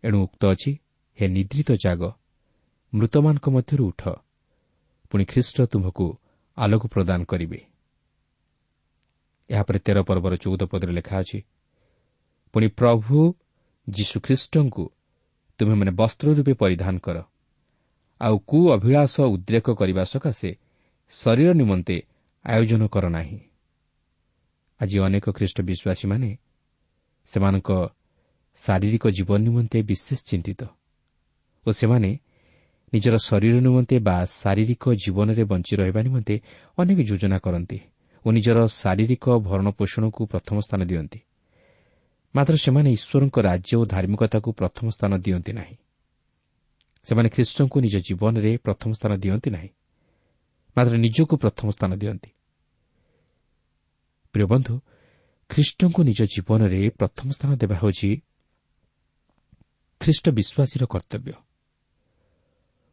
[0.05, 0.71] ଏଣୁ ଉକ୍ତ ଅଛି
[1.19, 2.03] ହେ ନିଦ୍ରିତ ଜାଗ
[2.93, 4.03] ମୃତମାନଙ୍କ ମଧ୍ୟରୁ ଉଠ
[5.11, 6.07] ପୁଣି ଖ୍ରୀଷ୍ଟ ତୁମକୁ
[6.57, 7.61] ଆଲୋକ ପ୍ରଦାନ କରିବେ।
[9.51, 11.39] ଏହାପରେ ତେର ପର୍ବର ଚଉଦ ପଦରେ ଲେଖା ଅଛି
[12.55, 13.19] ପୁଣି ପ୍ରଭୁ
[13.89, 14.85] ଯୀଶୁଖ୍ରୀଷ୍ଟଙ୍କୁ
[15.61, 17.19] ତୁମେମାନେ ବସ୍ତ୍ର ରୂପେ ପରିଧାନ କର।
[18.21, 20.51] ଆଉ କୁ ଅଭିଳାଷ ଉଦ୍ରେକ କରିବା ସକାଶେ
[21.13, 21.97] ଶରୀର ନିମନ୍ତେ
[22.45, 23.39] ଆୟୋଜନ କର ନାହିଁ।
[24.81, 26.31] ଆଜି ଅନେକ ଖ୍ରୀଷ୍ଟ ବିଶ୍ୱାସୀମାନେ
[27.29, 27.71] ସେମାନଙ୍କ
[28.59, 30.61] ଶାରୀରିକ ଜୀବନ ନିମନ୍ତେ ବିଶେଷ ଚିନ୍ତିତ
[31.67, 32.11] ଓ ସେମାନେ
[32.93, 36.35] ନିଜର ଶରୀର ନିମନ୍ତେ ବା ଶାରୀରିକ ଜୀବନରେ ବଞ୍ଚି ରହିବା ନିମନ୍ତେ
[36.79, 37.79] ଅନେକ ଯୋଜନା କରନ୍ତି
[38.25, 41.21] ଓ ନିଜର ଶାରୀରିକ ଭରଣ ପୋଷଣକୁ ପ୍ରଥମ ସ୍ଥାନ ଦିଅନ୍ତି।
[42.35, 45.77] ମାତ୍ର ସେମାନେ ଈଶ୍ୱରଙ୍କ ରାଜ୍ୟ ଓ ଧାର୍ମିକତାକୁ ପ୍ରଥମ ସ୍ଥାନ ଦିଅନ୍ତି ନାହିଁ।
[47.07, 49.71] ସେମାନେ ଖ୍ରୀଷ୍ଟଙ୍କୁ ନିଜ ଜୀବନରେ ପ୍ରଥମ ସ୍ଥାନ ଦିଅନ୍ତି ନାହିଁ
[50.77, 52.31] ମାତ୍ର ନିଜକୁ ପ୍ରଥମ ସ୍ଥାନ ଦିଅନ୍ତି।
[54.35, 54.75] ପ୍ରିୟ ବନ୍ଧୁ
[55.51, 58.11] ଖ୍ରୀଷ୍ଟଙ୍କୁ ନିଜ ଜୀବନରେ ପ୍ରଥମ ସ୍ଥାନ ଦେବା ହେଉଛି
[60.01, 61.35] ଖ୍ରୀଷ୍ଟ ବିଶ୍ୱାସୀର କର୍ତ୍ତବ୍ୟ।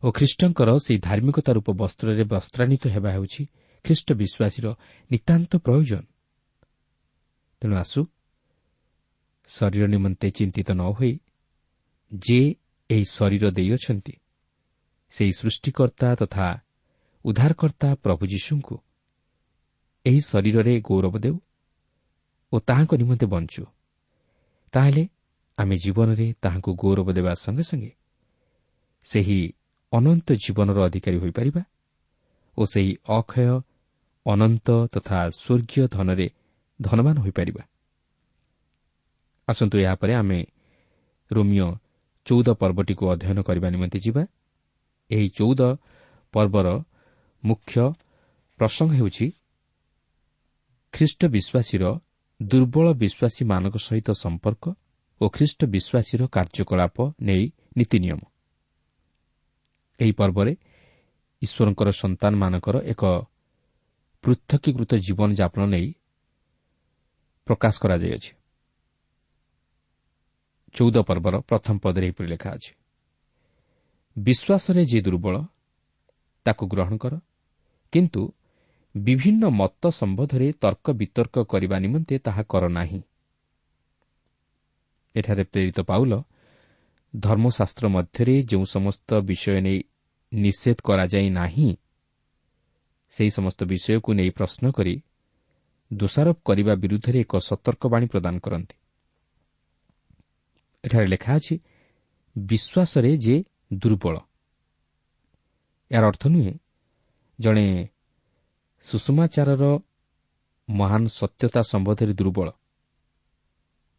[0.04, 3.42] ଓ ଖ୍ରୀଷ୍ଟଙ୍କର ସେହି ଧାର୍ମିକତା ରୂପ ବସ୍ତ୍ରରେ ବସ୍ତ୍ରାନ୍ୱିତ ହେବା ହେଉଛି
[3.86, 4.68] ଖ୍ରୀଷ୍ଟ ବିଶ୍ୱାସୀର
[5.12, 6.04] ନିତାନ୍ତ ପ୍ରୟୋଜନ।
[7.62, 8.00] ତେଣୁ ଆସୁ
[9.50, 11.14] ଶରୀର ନିମନ୍ତେ ଚିନ୍ତିତ ନ ହୋଇ
[12.12, 12.40] ଯେ
[12.90, 14.14] ଏହି ଶରୀର ଦେଇଅଛନ୍ତି
[15.14, 16.48] ସେହି ସୃଷ୍ଟିକର୍ତ୍ତା ତଥା
[17.26, 18.76] ଉଦ୍ଧାରକର୍ତ୍ତା ପ୍ରଭୁ ଯୀଶୁଙ୍କୁ
[20.06, 21.36] ଏହି ଶରୀରରେ ଗୌରବ ଦେଉ
[22.52, 23.64] ଓ ତାହାଙ୍କ ନିମନ୍ତେ ବଞ୍ଚୁ।
[24.74, 25.04] ତାହେଲେ
[25.58, 27.92] ଆମେ ଜୀବନରେ ତାହାଙ୍କୁ ଗୌରବ ଦେବା ସଙ୍ଗେ ସଙ୍ଗେ
[29.06, 29.40] ସେହି
[29.94, 31.62] ଅନନ୍ତ ଜୀବନର ଅଧିକାରୀ ହୋଇପାରିବା
[32.58, 33.54] ଓ ସେହି ଅକ୍ଷୟ
[34.26, 36.28] ଅନନ୍ତ ତଥା ସ୍ୱର୍ଗୀୟ ଧନରେ
[36.80, 37.64] ଧନବାନ ହୋଇପାରିବା।
[39.48, 40.40] ଆସନ୍ତୁ ଏହାପରେ ଆମେ
[41.32, 41.68] ରୋମିଓ
[42.28, 44.24] ଚଉଦ ପର୍ବଟିକୁ ଅଧ୍ୟୟନ କରିବା ନିମନ୍ତେ ଯିବା।
[45.10, 45.62] ଏହି ଚଉଦ
[46.34, 46.68] ପର୍ବର
[47.44, 47.76] ମୁଖ୍ୟ
[48.60, 49.28] ପ୍ରସଙ୍ଗ ହେଉଛି
[50.94, 51.84] ଖ୍ରୀଷ୍ଟ ବିଶ୍ୱାସୀର
[52.40, 54.64] ଦୁର୍ବଳ ବିଶ୍ୱାସୀମାନଙ୍କ ସହିତ ସମ୍ପର୍କ
[55.22, 57.44] ଓ ଖ୍ରୀଷ୍ଟ ବିଶ୍ୱାସୀର କାର୍ଯ୍ୟକଳାପ ନେଇ
[57.78, 58.22] ନୀତି ନିୟମ
[60.00, 60.54] ଏହି ପର୍ବରେ
[61.42, 63.04] ଈଶ୍ୱରଙ୍କର ସନ୍ତାନମାନଙ୍କର ଏକ
[64.24, 65.88] ପୃଥକୀକୃତ ଜୀବନଯାପନ ନେଇ
[67.48, 68.32] ପ୍ରକାଶ କରାଯାଇଅଛି।
[70.76, 72.72] ଚଉଦ ପର୍ବର ପ୍ରଥମ ପଦରେ ଏହିପରି ଲେଖା ଅଛି
[74.18, 75.36] ବିଶ୍ୱାସରେ ଯିଏ ଦୁର୍ବଳ
[76.46, 77.14] ତାକୁ ଗ୍ରହଣ କର
[77.94, 78.22] କିନ୍ତୁ
[78.96, 83.02] ବିଭିନ୍ନ ମତ ସମ୍ବନ୍ଧରେ ତର୍କ ବିତର୍କ କରିବା ନିମନ୍ତେ ତାହା କର ନାହିଁ।
[85.16, 86.14] ଏଠାରେ ପ୍ରେରିତ ପାଉଲ
[87.16, 89.84] ଧର୍ମଶାସ୍ତ୍ର ମଧ୍ୟରେ ଯେଉଁ ସମସ୍ତ ବିଷୟ ନେଇ
[90.34, 91.78] ନିଷେଧ କରାଯାଇ ନାହିଁ
[93.12, 95.04] ସେହି ସମସ୍ତ ବିଷୟକୁ ନେଇ ପ୍ରଶ୍ନ କରି
[95.94, 98.76] ଦୋଷାରୋପ କରିବା ବିରୁଦ୍ଧରେ ଏକ ସତର୍କବାଣୀ ପ୍ରଦାନ କରନ୍ତି।
[100.86, 101.56] ଏଠାରେ ଲେଖା ଅଛି
[102.38, 103.44] ବିଶ୍ୱାସରେ ଯେ
[103.74, 104.16] ଦୁର୍ବଳ।
[105.92, 106.54] ଏହାର ଅର୍ଥ ନୁହେଁ
[107.40, 107.90] ଜଣେ
[108.82, 109.64] ସୁଷମାଚାରର
[110.70, 112.50] ମହାନ ସତ୍ୟତା ସମ୍ବନ୍ଧରେ ଦୁର୍ବଳ।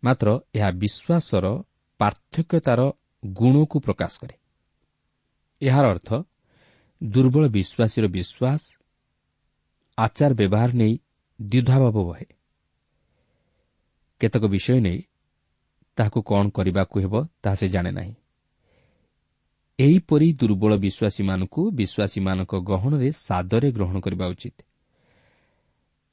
[0.04, 1.46] ମାତ୍ର ଏହା ବିଶ୍ୱାସର
[2.00, 2.80] ପାର୍ଥକ୍ୟତାର
[3.24, 4.36] ଗୁଣକୁ ପ୍ରକାଶ କରେ।
[5.62, 6.08] ଏହାର ଅର୍ଥ
[7.00, 8.62] ଦୁର୍ବଳ ବିଶ୍ୱାସୀର ବିଶ୍ୱାସ
[9.98, 10.94] ଆଚାର ବ୍ୟବହାର ନେଇ
[11.40, 12.26] ଦ୍ୱିଧାଭାବ ବହେ।
[14.20, 15.00] କେତେକ ବିଷୟ ନେଇ
[15.96, 18.14] ତାହାକୁ କ'ଣ କରିବାକୁ ହେବ ତାହା ସେ ଜାଣେ ନାହିଁ।
[19.78, 24.56] ଏହିପରି ଦୁର୍ବଳ ବିଶ୍ୱାସୀମାନଙ୍କୁ ବିଶ୍ୱାସୀମାନଙ୍କ ଗହଣରେ ସାଦରେ ଗ୍ରହଣ କରିବା ଉଚିତ।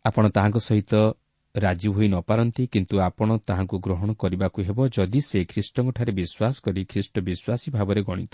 [0.05, 0.93] ଆପଣ ତାହାଙ୍କ ସହିତ
[1.57, 6.81] ରାଜି ହୋଇ ନ ପାରନ୍ତି କିନ୍ତୁ ଆପଣ ତାହାଙ୍କୁ ଗ୍ରହଣ କରିବାକୁ ହେବ ଯଦି ସେ ଖ୍ରୀଷ୍ଟଙ୍କଠାରେ ବିଶ୍ୱାସ କରି
[6.91, 8.33] ଖ୍ରୀଷ୍ଟ ବିଶ୍ୱାସୀ ଭାବରେ ଗଣିତ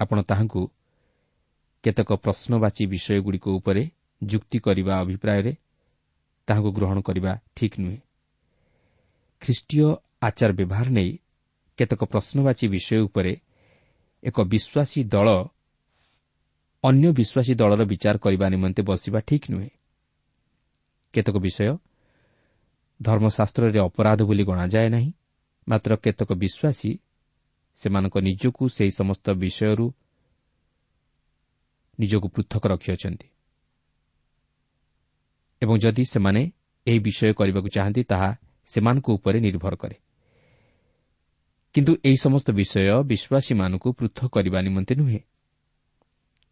[0.00, 0.62] ଆପଣ ତାହାଙ୍କୁ
[1.84, 3.82] କେତେକ ପ୍ରଶ୍ନବାଚୀ ବିଷୟଗୁଡ଼ିକ ଉପରେ
[4.22, 5.52] ଯୁକ୍ତି କରିବା ଅଭିପ୍ରାୟରେ
[6.48, 7.98] ତାହାଙ୍କୁ ଗ୍ରହଣ କରିବା ଠିକ୍ ନୁହେଁ
[9.42, 9.86] ଖ୍ରୀଷ୍ଟୀୟ
[10.22, 11.10] ଆଚାର ବ୍ୟବହାର ନେଇ
[11.78, 13.32] କେତେକ ପ୍ରଶ୍ନବାଚୀ ବିଷୟ ଉପରେ
[14.22, 15.28] ଏକ ବିଶ୍ୱାସୀ ଦଳ
[16.84, 19.70] ଅନ୍ୟ ବିଶ୍ୱାସୀ ଦଳର ବିଚାର କରିବା ନିମନ୍ତେ ବସିବା ଠିକ୍ ନୁହେଁ
[21.14, 21.76] କେତେକ ବିଷୟ
[23.00, 25.10] ଧର୍ମଶାସ୍ତ୍ରରେ ଅପରାଧ ବୋଲି ଗଣାଯାଏ ନାହିଁ।
[25.66, 26.90] ମାତ୍ର କେତେକ ବିଶ୍ୱାସୀ
[27.78, 29.86] ସେମାନଙ୍କ ନିଜକୁ ସେହି ସମସ୍ତ ବିଷୟରୁ
[31.98, 33.28] ନିଜକୁ ପୃଥକ ରଖିଅଛନ୍ତି।
[35.62, 36.42] ଏବଂ ଯଦି ସେମାନେ
[36.86, 38.30] ଏହି ବିଷୟ କରିବାକୁ ଚାହାନ୍ତି ତାହା
[38.66, 39.96] ସେମାନଙ୍କ ଉପରେ ନିର୍ଭର କରେ।
[41.74, 45.20] କିନ୍ତୁ ଏହି ସମସ୍ତ ବିଷୟ ବିଶ୍ୱାସୀମାନଙ୍କୁ ପୃଥକ କରିବା ନିମନ୍ତେ ନୁହେଁ।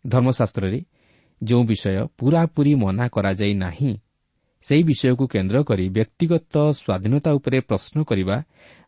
[0.05, 0.81] ଧର୍ମଶାସ୍ତ୍ରରେ
[1.42, 3.92] ଯେଉଁ ବିଷୟ ପୂରାପୂରି ମନା କରାଯାଇ ନାହିଁ
[4.62, 8.37] ସେହି ବିଷୟକୁ କେନ୍ଦ୍ର କରି ବ୍ୟକ୍ତିଗତ ସ୍ୱାଧୀନତା ଉପରେ ପ୍ରଶ୍ନ କରିବା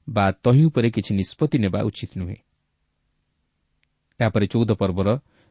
[0.09, 2.39] ବା ତହିଁ ଉପରେ କିଛି ନିଷ୍ପତ୍ତି ନେବା ଉଚିତ ନୁହେଁ।
[4.21, 5.09] ଏହାପରେ ଚଉଦ ପର୍ବର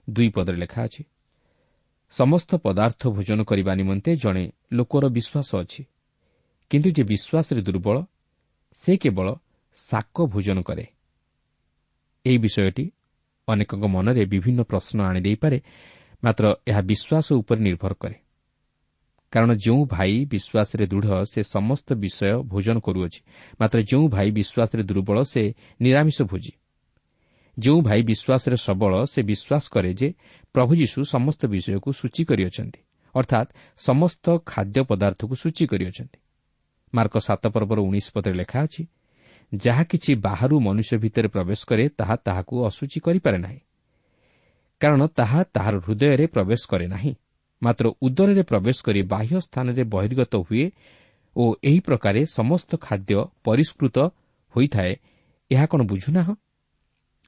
[0.08, 1.04] ଦୁଇ ପଦରେ ଲେଖା ଅଛି
[2.14, 5.82] ସମସ୍ତ ପଦାର୍ଥ ଭୋଜନ କରିବା ନିମନ୍ତେ ଜଣେ ଲୋକର ବିଶ୍ୱାସ ଅଛି।
[6.72, 7.98] କିନ୍ତୁ ଯେ ବିଶ୍ୱାସରେ ଦୁର୍ବଳ
[8.78, 9.28] ସେ କେବଳ
[9.78, 10.86] ଶାକ ଭୋଜନ କରେ
[12.26, 12.86] ଏହି ବିଷୟଟି
[13.48, 15.58] ଅନେକଙ୍କ ମନରେ ବିଭିନ୍ନ ପ୍ରଶ୍ନ ଆଣିଦେଇପାରେ
[16.24, 18.23] ମାତ୍ର ଏହା ବିଶ୍ୱାସ ଉପରେ ନିର୍ଭର କରେ।
[19.34, 23.20] କାରଣ ଯେଉଁ ଭାଇ ବିଶ୍ୱାସରେ ଦୃଢ଼ ସେ ସମସ୍ତ ବିଷୟ ଭୋଜନ କରୁଅଛି।
[23.62, 25.44] ମାତ୍ର ଯେଉଁ ଭାଇ ବିଶ୍ୱାସରେ ଦୁର୍ବଳ ସେ
[25.82, 26.54] ନିରାମିଷ ଭୋଜି।
[27.58, 30.10] ଯେଉଁ ଭାଇ ବିଶ୍ୱାସରେ ସବଳ ସେ ବିଶ୍ୱାସ କରେ ଯେ
[30.54, 32.82] ପ୍ରଭୁ ଯୀଶୁ ସମସ୍ତ ବିଷୟକୁ ସୂଚୀ କରିଅଛନ୍ତି
[33.16, 36.20] ଅର୍ଥାତ୍ ସମସ୍ତ ଖାଦ୍ୟ ପଦାର୍ଥକୁ ସୂଚୀ କରିଅଛନ୍ତି।
[36.94, 38.84] ମାର୍କ ସାତ ପର୍ବର ଉଣେଇଶ ପଦରେ ଲେଖା ଅଛି
[39.54, 43.60] ଯାହା କିଛି ବାହାରୁ ମନୁଷ୍ୟ ଭିତରେ ପ୍ରବେଶ କରେ ତାହା ତାହାକୁ ଅସୂଚୀ କରିପାରେ ନାହିଁ।
[44.82, 47.14] କାରଣ ତାହା ତାହାର ହୃଦୟରେ ପ୍ରବେଶ କରେ ନାହିଁ।
[47.64, 50.66] ମାତ୍ର ଉଦରରେ ପ୍ରବେଶ କରି ବାହ୍ୟ ସ୍ଥାନରେ ବହିର୍ଗତ ହୁଏ
[51.36, 53.14] ଓ ଏହି ପ୍ରକାରେ ସମସ୍ତ ଖାଦ୍ୟ
[53.46, 53.98] ପରିଷ୍କୃତ
[54.56, 54.94] ହୋଇଥାଏ
[55.52, 56.34] ଏହା କ'ଣ ବୁଝୁନାହଁ?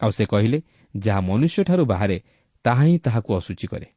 [0.02, 0.58] ଆଉ ସେ କହିଲେ
[0.93, 2.17] ଯାହା ମନୁଷ୍ୟଠାରୁ ବାହାରେ
[2.65, 3.88] ତାହା ହିଁ ତାହାକୁ ଅସୂଚୀ କରେ।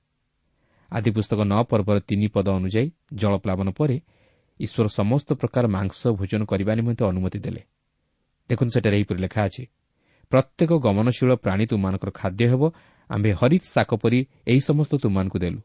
[0.90, 2.88] ଆଦି ପୁସ୍ତକ ନଅ ପର୍ବର ତିନି ପଦ ଅନୁଯାୟୀ
[3.20, 3.96] ଜଳପ୍ଲାବନ ପରେ
[4.60, 7.62] ଈଶ୍ୱର ସମସ୍ତ ପ୍ରକାର ମାଂସ ଭୋଜନ କରିବା ନିମନ୍ତେ ଅନୁମତି ଦେଲେ।
[8.50, 9.64] ଦେଖନ୍ତୁ ସେଠାରେ ଏହିପରି ଲେଖା ଅଛି
[10.32, 12.62] ପ୍ରତ୍ୟେକ ଗମନଶୀଳ ପ୍ରାଣୀ ତୁମାନଙ୍କର ଖାଦ୍ୟ ହେବ
[13.10, 14.20] ଆମ୍ଭେ ହରିତ ଶାକ ପରି
[14.50, 15.60] ଏହି ସମସ୍ତ ତୁମାନଙ୍କୁ ଦେଲୁ।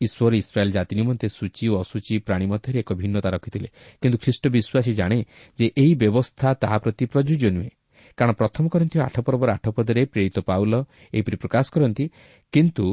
[0.00, 3.68] ଈଶ୍ୱର ଇସ୍ରାଏଲ୍ ଜାତି ନିମନ୍ତେ ସୂଚୀ ଓ ଅସୂଚୀ ପ୍ରାଣୀ ମଧ୍ୟରେ ଏକ ଭିନ୍ନତା ରଖିଥିଲେ।
[4.00, 5.18] କିନ୍ତୁ ଖ୍ରୀଷ୍ଟ ବିଶ୍ୱାସୀ ଜାଣେ
[5.58, 7.70] ଯେ ଏହି ବ୍ୟବସ୍ଥା ତାହା ପ୍ରତି ପ୍ରଯୁଜ୍ୟ ନୁହେଁ।
[8.18, 10.74] କାରଣ ପ୍ରଥମ କରନ୍ତି ଆଠ ପର୍ବର ଆଠ ପଦରେ ପ୍ରେରିତ ପାଉଲ
[11.14, 12.04] ଏହିପରି ପ୍ରକାଶ କରନ୍ତି
[12.52, 12.86] କିନ୍ତୁ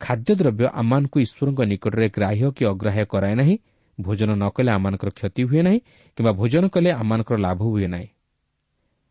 [0.00, 3.56] ଖାଦ୍ୟଦ୍ରବ୍ୟ ଆମମାନଙ୍କୁ ଈଶ୍ୱରଙ୍କ ନିକଟରେ ଗ୍ରାହ୍ୟ କି ଅଗ୍ରାହ୍ୟ କରାଏ ନାହିଁ
[3.98, 5.78] ଭୋଜନ ନ କଲେ ଆମମାନଙ୍କର କ୍ଷତି ହୁଏ ନାହିଁ
[6.18, 8.08] କିମ୍ବା ଭୋଜନ କଲେ ଆମମାନଙ୍କର ଲାଭ ହୁଏ ନାହିଁ।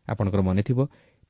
[0.08, 0.78] ଆପଣଙ୍କର ମନେଥିବ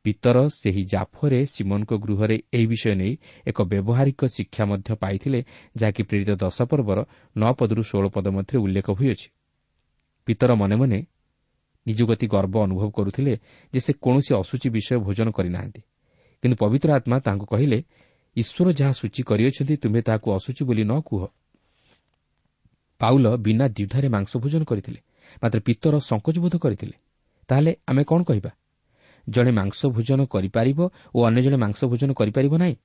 [0.05, 3.13] ପିତର ସେହି ଜାଫରେ ସିମନଙ୍କ ଗୃହରେ ଏହି ବିଷୟ ନେଇ
[3.47, 5.41] ଏକ ବ୍ୟବହାରିକ ଶିକ୍ଷା ମଧ୍ୟ ପାଇଥିଲେ
[5.77, 6.99] ଯାହାକି ପ୍ରେରିତ ଦଶ ପର୍ବର
[7.37, 9.29] ନଅ ପଦରୁ ଷୋହଳ ପଦ ମଧ୍ୟରେ ଉଲ୍ଲେଖ ହୋଇଅଛି।
[10.27, 10.99] ପିତର ମନେ ମନେ
[11.87, 13.35] ନିଜକୁ ଅତି ଗର୍ବ ଅନୁଭବ କରୁଥିଲେ
[13.73, 15.81] ଯେ ସେ କୌଣସି ଅସୂଚୀ ବିଷୟ ଭୋଜନ କରିନାହାନ୍ତି।
[16.43, 17.79] କିନ୍ତୁ ପବିତ୍ର ଆତ୍ମା ତାଙ୍କୁ କହିଲେ
[18.37, 21.23] ଈଶ୍ୱର ଯାହା ସୂଚୀ କରିଅଛନ୍ତି ତୁମେ ତାହାକୁ ଅସୂଚୀ ବୋଲି ନ କୁହ।
[23.01, 25.01] ପାଉଲ ବିନା ଦ୍ୱିଧାରେ ମାଂସ ଭୋଜନ କରିଥିଲେ
[25.43, 26.97] ମାତ୍ର ପିତର ସଙ୍କୋଚବୋଧ କରିଥିଲେ।
[27.49, 28.51] ତାହେଲେ ଆମେ କ'ଣ କହିବା?
[29.31, 30.79] ଜଣେ ମାଂସ ଭୋଜନ କରିପାରିବ
[31.15, 32.77] ଓ ଅନ୍ୟ ଜଣେ ମାଂସ ଭୋଜନ କରିପାରିବ ନାହିଁ?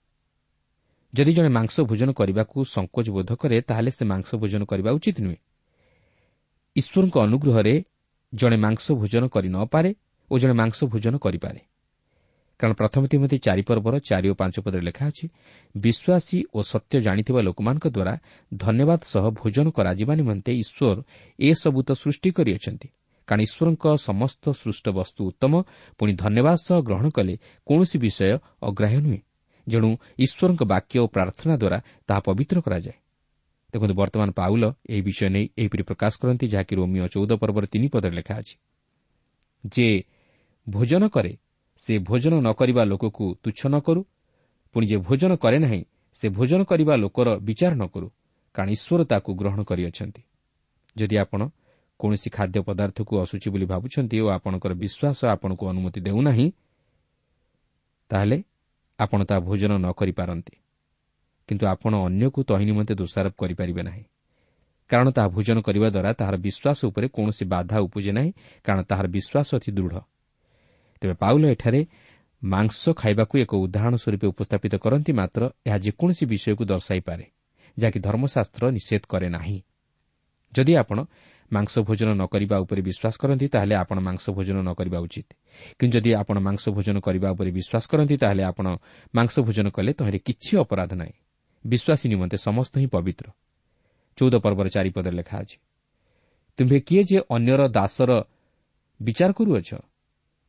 [1.13, 5.39] ଯଦି ଜଣେ ମାଂସ ଭୋଜନ କରିବାକୁ ସଙ୍କୋଚ ବୋଧ କରେ ତାହେଲେ ସେ ମାଂସ ଭୋଜନ କରିବା ଉଚିତ ନୁହେଁ।
[6.75, 7.83] ଈଶ୍ୱରଙ୍କ ଅନୁଗ୍ରହରେ
[8.33, 9.95] ଜଣେ ମାଂସ ଭୋଜନ କରି ନ ପାରେ
[10.31, 11.59] ଓ ଜଣେ ମାଂସ ଭୋଜନ କରିପାରେ।
[12.59, 15.25] କାରଣ ପ୍ରଥମ ତିମତି ଚାରି ପର୍ବର ଚାରି ଓ ପାଞ୍ଚ ପଦରେ ଲେଖା ଅଛି
[15.75, 18.13] ବିଶ୍ୱାସୀ ଓ ସତ୍ୟ ଜାଣିଥିବା ଲୋକମାନଙ୍କ ଦ୍ୱାରା
[18.53, 20.97] ଧନ୍ୟବାଦ ସହ ଭୋଜନ କରାଯିବା ନିମନ୍ତେ ଈଶ୍ୱର
[21.39, 22.87] ଏସବୁ ତ ସୃଷ୍ଟି କରିଅଛନ୍ତି।
[23.27, 25.53] କାରଣ ଈଶ୍ୱରଙ୍କ ସମସ୍ତ ସୃଷ୍ଟ ବସ୍ତୁ ଉତ୍ତମ।
[25.99, 27.33] ପୁଣି ଧନ୍ୟବାଦ ସହ ଗ୍ରହଣ କଲେ
[27.67, 29.21] କୌଣସି ବିଷୟ ଅଗ୍ରାହ୍ୟ ନୁହେଁ।
[29.67, 29.89] ଯେଣୁ
[30.25, 32.97] ଈଶ୍ୱରଙ୍କ ବାକ୍ୟ ଓ ପ୍ରାର୍ଥନା ଦ୍ୱାରା ତାହା ପବିତ୍ର କରାଯାଏ।
[33.73, 38.13] ଦେଖନ୍ତୁ ବର୍ତ୍ତମାନ ପାଉଲ ଏହି ବିଷୟ ନେଇ ଏହିପରି ପ୍ରକାଶ କରନ୍ତି ଯାହାକି ରୋମିଓ ଚଉଦ ପର୍ବର ତିନି ପଦରେ
[38.19, 38.55] ଲେଖା ଅଛି।
[39.63, 39.87] ଯେ
[40.67, 41.33] ଭୋଜନ କରେ
[41.81, 44.01] ସେ ଭୋଜନ ନ କରିବା ଲୋକକୁ ତୁଚ୍ଛ ନ କରୁ।
[44.75, 45.81] ପୁଣି ଯେ ଭୋଜନ କରେ ନାହିଁ
[46.17, 48.07] ସେ ଭୋଜନ କରିବା ଲୋକର ବିଚାର ନ କରୁ
[48.55, 50.21] କାରଣ ଈଶ୍ୱର ତାକୁ ଗ୍ରହଣ କରିଅଛନ୍ତି।
[50.95, 51.41] ଯଦି ଆପଣ
[51.99, 56.47] କୌଣସି ଖାଦ୍ୟ ପଦାର୍ଥକୁ ଅସୁଚି ବୋଲି ଭାବୁଛନ୍ତି ଓ ଆପଣଙ୍କର ବିଶ୍ୱାସ ଆପଣଙ୍କୁ ଅନୁମତି ଦେଉନାହିଁ
[58.09, 58.37] ତାହେଲେ
[58.99, 60.55] ଆପଣ ତାହା ଭୋଜନ ନ କରିପାରନ୍ତି।
[61.49, 64.03] କିନ୍ତୁ ଆପଣ ଅନ୍ୟକୁ ତହି ନିମନ୍ତେ ଦୋଷାରୋପ କରିପାରିବେ ନାହିଁ।
[64.89, 68.31] କାରଣ ତାହା ଭୋଜନ କରିବା ଦ୍ୱାରା ତାହାର ବିଶ୍ୱାସ ଉପରେ କୌଣସି ବାଧା ଉପୁଜେ ନାହିଁ
[68.65, 69.95] କାରଣ ତାହାର ବିଶ୍ୱାସ ଅତି ଦୃଢ଼।
[71.01, 71.81] ତେବେ ପାଉଲ ଏଠାରେ
[72.43, 77.25] ମାଂସ ଖାଇବାକୁ ଏକ ଉଦାହରଣ ସ୍ୱରୂପ ଉପସ୍ଥାପିତ କରନ୍ତି ମାତ୍ର ଏହା ଯେକୌଣସି ବିଷୟକୁ ଦର୍ଶାଇପାରେ
[77.77, 79.57] ଯାହାକି ଧର୍ମଶାସ୍ତ୍ର ନିଷେଧ କରେ ନାହିଁ।
[80.53, 80.97] ଯଦି ଆପଣ
[81.51, 85.27] ମାଂସ ଭୋଜନ ନ କରିବା ଉପରେ ବିଶ୍ୱାସ କରନ୍ତି ତାହେଲେ ଆପଣ ମାଂସ ଭୋଜନ ନ କରିବା ଉଚିତ।
[85.79, 88.65] କିନ୍ତୁ ଯଦି ଆପଣ ମାଂସ ଭୋଜନ କରିବା ଉପରେ ବିଶ୍ୱାସ କରନ୍ତି ତାହେଲେ ଆପଣ
[89.13, 91.15] ମାଂସ ଭୋଜନ କଲେ ତହିଁରେ କିଛି ଅପରାଧ ନାହିଁ।
[91.65, 93.25] ବିଶ୍ୱାସୀ ନିମନ୍ତେ ସମସ୍ତ ହିଁ ପବିତ୍ର।
[94.17, 95.57] ଚଉଦ ପର୍ବର ଚାରିପଦରେ ଲେଖା ଅଛି
[96.59, 98.11] ତୁମ୍ଭେ କିଏ ଯେ ଅନ୍ୟର ଦାସର
[98.99, 99.69] ବିଚାର କରୁଅଛ?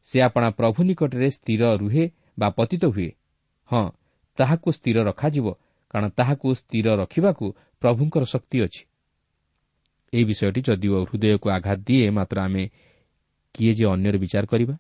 [0.07, 2.05] ସେ ଆପଣା ପ୍ରଭୁ ନିକଟରେ ସ୍ଥିର ରୁହେ
[2.39, 3.11] ବା ପତିତ ହୁଏ।
[3.71, 3.85] ହଁ
[4.39, 5.47] ତାହାକୁ ସ୍ଥିର ରଖାଯିବ
[5.91, 7.47] କାରଣ ତାହାକୁ ସ୍ଥିର ରଖିବାକୁ
[7.83, 8.83] ପ୍ରଭୁଙ୍କର ଶକ୍ତି ଅଛି।
[10.17, 12.65] ଏହି ବିଷୟଟି ଯଦିଓ ହୃଦୟକୁ ଆଘାତ ଦିଏ ମାତ୍ର ଆମେ
[13.55, 14.75] କିଏ ଯେ ଅନ୍ୟର ବିଚାର କରିବା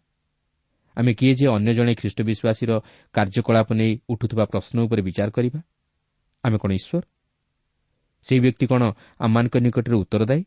[0.96, 2.70] ଆମେ କିଏ ଯେ ଅନ୍ୟ ଜଣେ ଖ୍ରୀଷ୍ଟ ବିଶ୍ୱାସୀର
[3.14, 5.60] କାର୍ଯ୍ୟକଳାପ ନେଇ ଉଠୁଥିବା ପ୍ରଶ୍ନ ଉପରେ ବିଚାର କରିବା
[6.44, 7.04] ଆମେ କ'ଣ ଈଶ୍ୱର
[8.26, 8.82] ସେହି ବ୍ୟକ୍ତି କ'ଣ
[9.20, 10.42] ଆମମାନଙ୍କ ନିକଟରେ ଉତ୍ତରଦାୟୀ?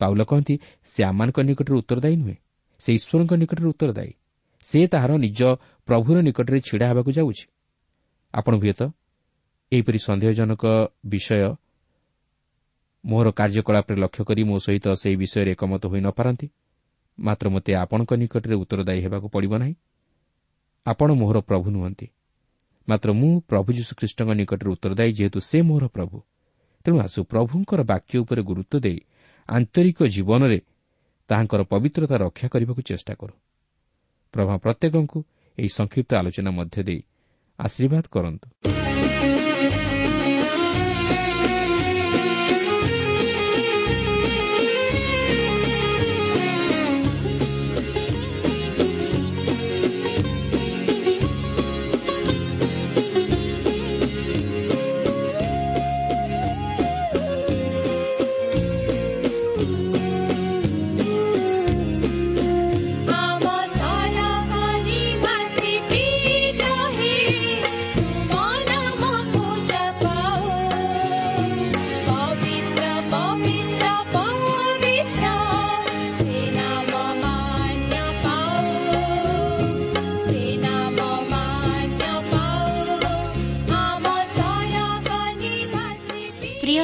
[0.00, 0.54] ପାଉଲ କହନ୍ତି
[0.90, 2.36] ସେ ଆମମାନଙ୍କ ନିକଟରେ ଉତ୍ତରଦାୟୀ ନୁହେଁ
[2.82, 4.12] ସେ ଈଶ୍ୱରଙ୍କ ନିକଟରେ ଉତ୍ତରଦାୟୀ।
[4.64, 5.40] ସେ ତାହାର ନିଜ
[5.88, 7.44] ପ୍ରଭୁର ନିକଟରେ ଛିଡ଼ା ହେବାକୁ ଯାଉଛି।
[8.34, 8.80] ଆପଣ ହୁଏତ
[9.72, 10.64] ଏହିପରି ସନ୍ଦେହଜନକ
[11.06, 11.48] ବିଷୟ
[13.04, 16.46] ମୋହର କାର୍ଯ୍ୟକଳାପରେ ଲକ୍ଷ୍ୟ କରି ମୋ ସହିତ ସେହି ବିଷୟରେ ଏକମତ ହୋଇ ନ ପାରନ୍ତି
[17.18, 19.74] ମାତ୍ର ମୋତେ ଆପଣଙ୍କ ନିକଟରେ ଉତ୍ତରଦାୟୀ ହେବାକୁ ପଡ଼ିବ ନାହିଁ।
[20.86, 22.06] ଆପଣ ମୋହର ପ୍ରଭୁ ନୁହନ୍ତି
[22.88, 26.16] ମାତ୍ର ମୁଁ ପ୍ରଭୁ ଯୀଶୁଖ୍ରୀଷ୍ଟଙ୍କ ନିକଟରେ ଉତ୍ତରଦାୟୀ ଯେହେତୁ ସେ ମୋହର ପ୍ରଭୁ।
[26.84, 28.98] ତେଣୁ ଆସୁ ପ୍ରଭୁଙ୍କର ବାକ୍ୟ ଉପରେ ଗୁରୁତ୍ୱ ଦେଇ
[29.48, 30.58] ଆନ୍ତରିକ ଜୀବନରେ
[31.30, 33.34] ତାହାଙ୍କର ପବିତ୍ରତା ରକ୍ଷା କରିବାକୁ ଚେଷ୍ଟା କରୁ।
[34.34, 35.18] ପ୍ରଭା ପ୍ରତ୍ୟେକଙ୍କୁ
[35.58, 37.00] ଏହି ସଂକ୍ଷିପ୍ତ ଆଲୋଚନା ମଧ୍ୟ ଦେଇ
[37.58, 38.46] ଆଶୀର୍ବାଦ କରନ୍ତୁ।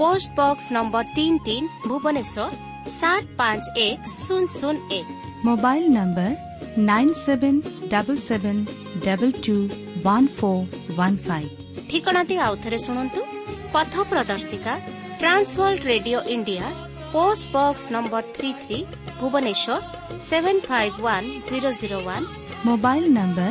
[0.00, 2.50] post box number তিন তিন ভুবনেশ্বর
[3.00, 5.06] সাত পাঁচ এক শূন্য শূন্য এক।
[5.48, 6.30] Mobile number
[6.90, 7.54] nine seven
[7.92, 8.56] double seven
[9.06, 9.56] double two
[10.04, 10.58] one four
[10.96, 11.46] one five
[11.90, 13.20] ঠিকଣାটি আউথরে ଶୁଣନ୍ତୁ
[13.74, 14.74] ପଥ ପ୍ରଦର୍ଶିକା
[15.20, 16.66] trans world radio India
[17.14, 18.78] post box number three three
[19.20, 19.76] Bhubaneswar
[20.28, 22.26] seven five one zero zero one
[22.66, 23.50] mobile number